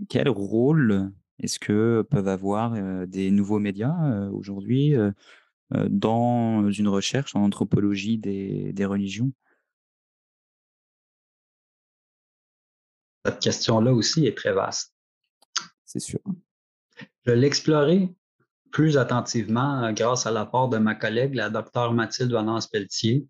quel 0.08 0.28
rôle 0.28 1.12
est-ce 1.38 1.58
que 1.58 2.06
peuvent 2.10 2.28
avoir 2.28 2.74
euh, 2.74 3.06
des 3.06 3.30
nouveaux 3.30 3.60
médias 3.60 4.28
aujourd'hui 4.30 4.94
dans 5.70 6.70
une 6.70 6.88
recherche 6.88 7.36
en 7.36 7.42
anthropologie 7.42 8.18
des, 8.18 8.72
des 8.72 8.84
religions? 8.86 9.32
Cette 13.24 13.40
question-là 13.40 13.92
aussi 13.92 14.26
est 14.26 14.36
très 14.36 14.52
vaste. 14.52 14.94
C'est 15.84 16.00
sûr. 16.00 16.20
Je 17.26 17.32
l'ai 17.32 17.46
exploré 17.46 18.08
plus 18.70 18.98
attentivement 18.98 19.92
grâce 19.92 20.26
à 20.26 20.30
l'apport 20.30 20.68
de 20.68 20.78
ma 20.78 20.94
collègue, 20.94 21.34
la 21.34 21.50
docteure 21.50 21.92
Mathilde 21.92 22.32
Valence 22.32 22.66
Pelletier, 22.66 23.26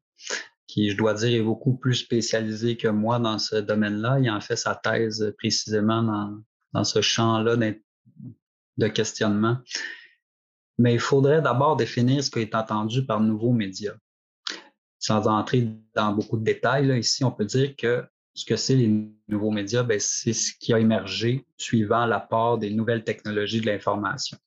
qui, 0.67 0.91
je 0.91 0.97
dois 0.97 1.15
dire, 1.15 1.41
est 1.41 1.45
beaucoup 1.45 1.77
plus 1.77 1.95
spécialisé 1.95 2.77
que 2.77 2.89
moi 2.89 3.19
dans 3.19 3.39
ce 3.39 3.57
domaine-là. 3.57 4.19
Il 4.21 4.31
en 4.31 4.41
fait 4.41 4.57
sa 4.57 4.75
thèse 4.75 5.35
précisément 5.39 6.03
dans, 6.03 6.39
dans 6.73 6.85
ce 6.85 7.01
champ-là 7.01 7.57
de 8.77 8.89
questionnement. 8.89 9.59
Mais 10.79 10.95
il 10.95 11.01
faudrait 11.01 11.43
d'abord 11.43 11.77
définir 11.77 12.23
ce 12.23 12.31
qui 12.31 12.41
est 12.41 12.55
entendu 12.55 13.05
par 13.05 13.21
nouveaux 13.21 13.53
médias. 13.53 13.97
Sans 14.99 15.27
entrer 15.27 15.69
dans 15.95 16.13
beaucoup 16.13 16.37
de 16.37 16.45
détails, 16.45 16.87
là, 16.87 16.97
ici, 16.97 17.25
on 17.25 17.31
peut 17.31 17.45
dire 17.45 17.75
que 17.77 18.05
ce 18.35 18.45
que 18.45 18.57
c'est 18.57 18.77
les 18.77 19.11
nouveaux 19.27 19.51
médias, 19.51 19.83
ben, 19.83 19.99
c'est 19.99 20.33
ce 20.33 20.53
qui 20.61 20.73
a 20.73 20.79
émergé 20.79 21.45
suivant 21.57 22.07
l'apport 22.07 22.59
des 22.59 22.71
nouvelles 22.71 23.03
technologies 23.03 23.61
de 23.61 23.67
l'information, 23.67 24.39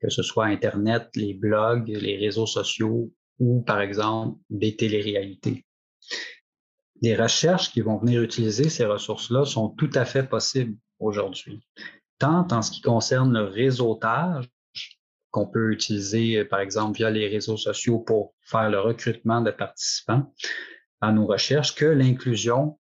que 0.00 0.10
ce 0.10 0.22
soit 0.22 0.46
Internet, 0.46 1.08
les 1.14 1.34
blogs, 1.34 1.88
les 1.88 2.16
réseaux 2.16 2.46
sociaux 2.46 3.12
ou, 3.38 3.62
par 3.62 3.80
exemple, 3.80 4.38
des 4.50 4.76
téléréalités. 4.76 5.64
Des 7.02 7.14
recherches 7.14 7.70
qui 7.70 7.82
vont 7.82 7.98
venir 7.98 8.22
utiliser 8.22 8.68
ces 8.68 8.86
ressources-là 8.86 9.44
sont 9.44 9.68
tout 9.70 9.90
à 9.94 10.04
fait 10.04 10.22
possibles 10.22 10.76
aujourd'hui, 10.98 11.60
tant 12.18 12.46
en 12.50 12.62
ce 12.62 12.70
qui 12.70 12.80
concerne 12.80 13.32
le 13.32 13.44
réseautage 13.44 14.48
qu'on 15.30 15.46
peut 15.46 15.72
utiliser, 15.72 16.44
par 16.46 16.60
exemple, 16.60 16.96
via 16.96 17.10
les 17.10 17.28
réseaux 17.28 17.58
sociaux 17.58 17.98
pour 17.98 18.34
faire 18.40 18.70
le 18.70 18.80
recrutement 18.80 19.42
de 19.42 19.50
participants 19.50 20.32
à 21.02 21.12
nos 21.12 21.26
recherches, 21.26 21.74
que 21.74 21.84
l'inclusion 21.84 22.78
euh, 22.78 22.85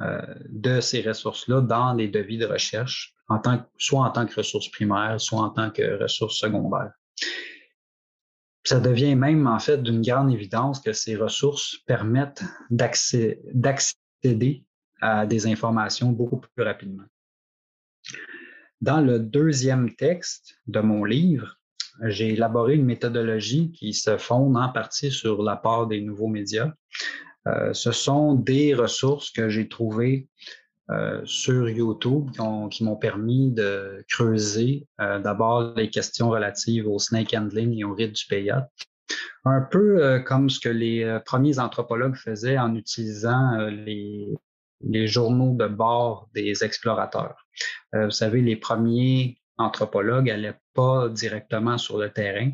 de 0.00 0.80
ces 0.80 1.02
ressources-là 1.02 1.60
dans 1.60 1.92
les 1.92 2.08
devis 2.08 2.38
de 2.38 2.46
recherche, 2.46 3.14
en 3.28 3.38
tant, 3.38 3.64
soit 3.76 4.00
en 4.00 4.10
tant 4.10 4.26
que 4.26 4.34
ressources 4.34 4.70
primaires, 4.70 5.20
soit 5.20 5.40
en 5.40 5.50
tant 5.50 5.70
que 5.70 6.02
ressources 6.02 6.38
secondaires. 6.38 6.92
Ça 8.64 8.80
devient 8.80 9.14
même 9.14 9.46
en 9.46 9.58
fait 9.58 9.82
d'une 9.82 10.02
grande 10.02 10.32
évidence 10.32 10.80
que 10.80 10.92
ces 10.92 11.16
ressources 11.16 11.78
permettent 11.86 12.44
d'accéder 12.70 14.64
à 15.00 15.26
des 15.26 15.46
informations 15.46 16.12
beaucoup 16.12 16.40
plus 16.40 16.62
rapidement. 16.62 17.04
Dans 18.80 19.00
le 19.00 19.18
deuxième 19.18 19.94
texte 19.94 20.58
de 20.66 20.80
mon 20.80 21.04
livre, 21.04 21.58
j'ai 22.04 22.30
élaboré 22.30 22.76
une 22.76 22.84
méthodologie 22.84 23.72
qui 23.72 23.92
se 23.92 24.16
fonde 24.16 24.56
en 24.56 24.70
partie 24.70 25.10
sur 25.10 25.42
l'apport 25.42 25.86
des 25.86 26.00
nouveaux 26.00 26.28
médias. 26.28 26.72
Euh, 27.48 27.72
ce 27.72 27.92
sont 27.92 28.34
des 28.34 28.74
ressources 28.74 29.30
que 29.30 29.48
j'ai 29.48 29.68
trouvées 29.68 30.28
euh, 30.90 31.20
sur 31.24 31.68
YouTube 31.68 32.30
qui, 32.70 32.84
m'ont 32.84 32.96
permis 32.96 33.52
de 33.52 34.04
creuser 34.08 34.86
euh, 35.00 35.18
d'abord 35.20 35.74
les 35.76 35.88
questions 35.88 36.30
relatives 36.30 36.86
au 36.88 36.98
snake 36.98 37.34
handling 37.34 37.78
et 37.78 37.84
au 37.84 37.94
rite 37.94 38.12
du 38.12 38.26
payat. 38.26 38.68
Un 39.44 39.62
peu 39.62 40.22
comme 40.26 40.50
ce 40.50 40.60
que 40.60 40.68
les 40.68 41.18
premiers 41.24 41.58
anthropologues 41.58 42.14
faisaient 42.14 42.58
en 42.58 42.74
utilisant 42.74 43.56
les, 43.70 44.28
les, 44.82 45.06
journaux 45.06 45.56
de 45.56 45.66
bord 45.66 46.28
des 46.34 46.62
explorateurs. 46.62 47.46
vous 47.94 48.10
savez, 48.10 48.42
les 48.42 48.56
premiers 48.56 49.40
anthropologues 49.56 50.26
n'allaient 50.26 50.60
pas 50.74 51.08
directement 51.08 51.78
sur 51.78 51.98
le 51.98 52.10
terrain. 52.10 52.50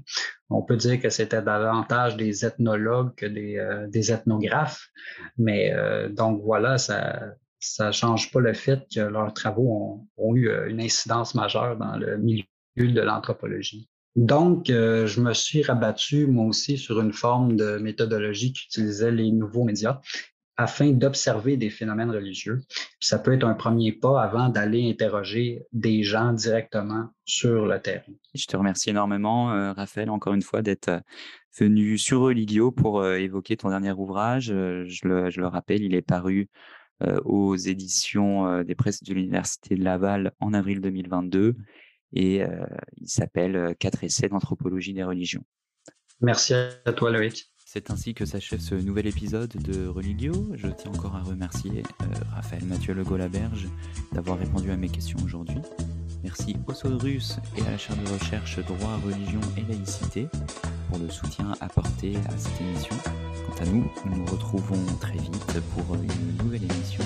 On 0.50 0.62
peut 0.62 0.76
dire 0.76 1.00
que 1.00 1.10
c'était 1.10 1.42
davantage 1.42 2.16
des 2.16 2.44
ethnologues 2.44 3.14
que 3.14 3.26
des, 3.26 3.86
des 3.88 4.12
ethnographes. 4.12 4.88
Mais 5.38 5.74
donc 6.10 6.42
voilà, 6.42 6.78
ça, 6.78 7.34
ne 7.80 7.92
change 7.92 8.30
pas 8.30 8.40
le 8.40 8.52
fait 8.52 8.86
que 8.92 9.00
leurs 9.00 9.32
travaux 9.32 10.06
ont, 10.16 10.34
eu 10.34 10.48
euh, 10.48 10.68
une 10.68 10.80
incidence 10.80 11.34
majeure 11.34 11.76
dans 11.76 11.96
le 11.96 12.18
milieu 12.18 12.44
de 12.76 13.00
l'anthropologie. 13.00 13.88
Donc, 14.14 14.70
euh, 14.70 15.06
je 15.06 15.20
me 15.20 15.34
suis 15.34 15.62
rabattu 15.62 16.26
moi 16.26 16.46
aussi 16.46 16.78
sur 16.78 17.00
une 17.00 17.12
forme 17.12 17.56
de 17.56 17.76
méthodologie 17.78 18.52
qui 18.52 18.64
utilisait 18.66 19.10
les 19.10 19.30
nouveaux 19.30 19.64
médias 19.64 20.00
afin 20.56 20.90
d'observer 20.92 21.56
des 21.56 21.70
phénomènes 21.70 22.10
religieux. 22.10 22.60
ça 23.00 23.18
peut 23.18 23.34
être 23.34 23.44
un 23.44 23.54
premier 23.54 23.92
pas 23.92 24.22
avant 24.22 24.48
d'aller 24.48 24.88
interroger 24.90 25.62
des 25.72 26.02
gens 26.02 26.32
directement 26.32 27.10
sur 27.24 27.66
le 27.66 27.80
terrain. 27.80 28.12
Je 28.34 28.46
te 28.46 28.56
remercie 28.56 28.90
énormément, 28.90 29.52
euh, 29.52 29.72
Raphaël, 29.72 30.10
encore 30.10 30.34
une 30.34 30.42
fois, 30.42 30.62
d'être 30.62 31.02
venu 31.58 31.98
sur 31.98 32.20
Religio 32.20 32.70
pour 32.70 33.06
évoquer 33.06 33.56
ton 33.56 33.70
dernier 33.70 33.92
ouvrage. 33.92 34.46
je, 34.46 35.08
le, 35.08 35.30
je 35.30 35.40
le 35.40 35.46
rappelle, 35.46 35.82
il 35.82 35.94
est 35.94 36.02
paru 36.02 36.48
euh, 37.02 37.20
aux 37.26 37.56
éditions 37.56 38.46
euh, 38.46 38.62
des 38.62 38.74
presses 38.74 39.02
de 39.02 39.12
l'Université 39.12 39.74
de 39.74 39.84
Laval 39.84 40.32
en 40.40 40.54
avril 40.54 40.80
2022 40.80 41.54
et 42.14 42.42
euh, 42.42 42.64
il 42.96 43.06
s'appelle 43.06 43.76
Quatre 43.78 44.02
essais 44.02 44.30
d'anthropologie 44.30 44.94
des 44.94 45.04
religions. 45.04 45.44
Merci 46.22 46.54
à 46.54 46.92
toi 46.94 47.10
Loïc. 47.10 47.52
C'est 47.76 47.90
ainsi 47.90 48.14
que 48.14 48.24
s'achève 48.24 48.58
ce 48.58 48.74
nouvel 48.74 49.06
épisode 49.06 49.50
de 49.50 49.86
Religio. 49.86 50.32
Je 50.54 50.68
tiens 50.68 50.90
encore 50.92 51.14
à 51.14 51.22
remercier 51.22 51.82
Raphaël 52.34 52.64
Mathieu 52.64 52.94
Le 52.94 53.04
Golaberge 53.04 53.68
d'avoir 54.12 54.38
répondu 54.38 54.70
à 54.70 54.78
mes 54.78 54.88
questions 54.88 55.18
aujourd'hui. 55.22 55.58
Merci 56.24 56.56
au 56.66 56.72
Sodrus 56.72 57.36
et 57.54 57.60
à 57.66 57.72
la 57.72 57.76
chaire 57.76 57.96
de 58.02 58.10
recherche 58.10 58.60
Droit, 58.60 58.98
Religion 59.04 59.40
et 59.58 59.70
Laïcité 59.70 60.26
pour 60.88 60.98
le 60.98 61.10
soutien 61.10 61.52
apporté 61.60 62.16
à 62.16 62.38
cette 62.38 62.58
émission. 62.62 62.96
Quant 63.46 63.62
à 63.62 63.66
nous, 63.66 63.86
nous 64.06 64.16
nous 64.20 64.24
retrouvons 64.24 64.82
très 64.98 65.18
vite 65.18 65.60
pour 65.74 65.96
une 65.96 66.44
nouvelle 66.44 66.64
émission. 66.64 67.04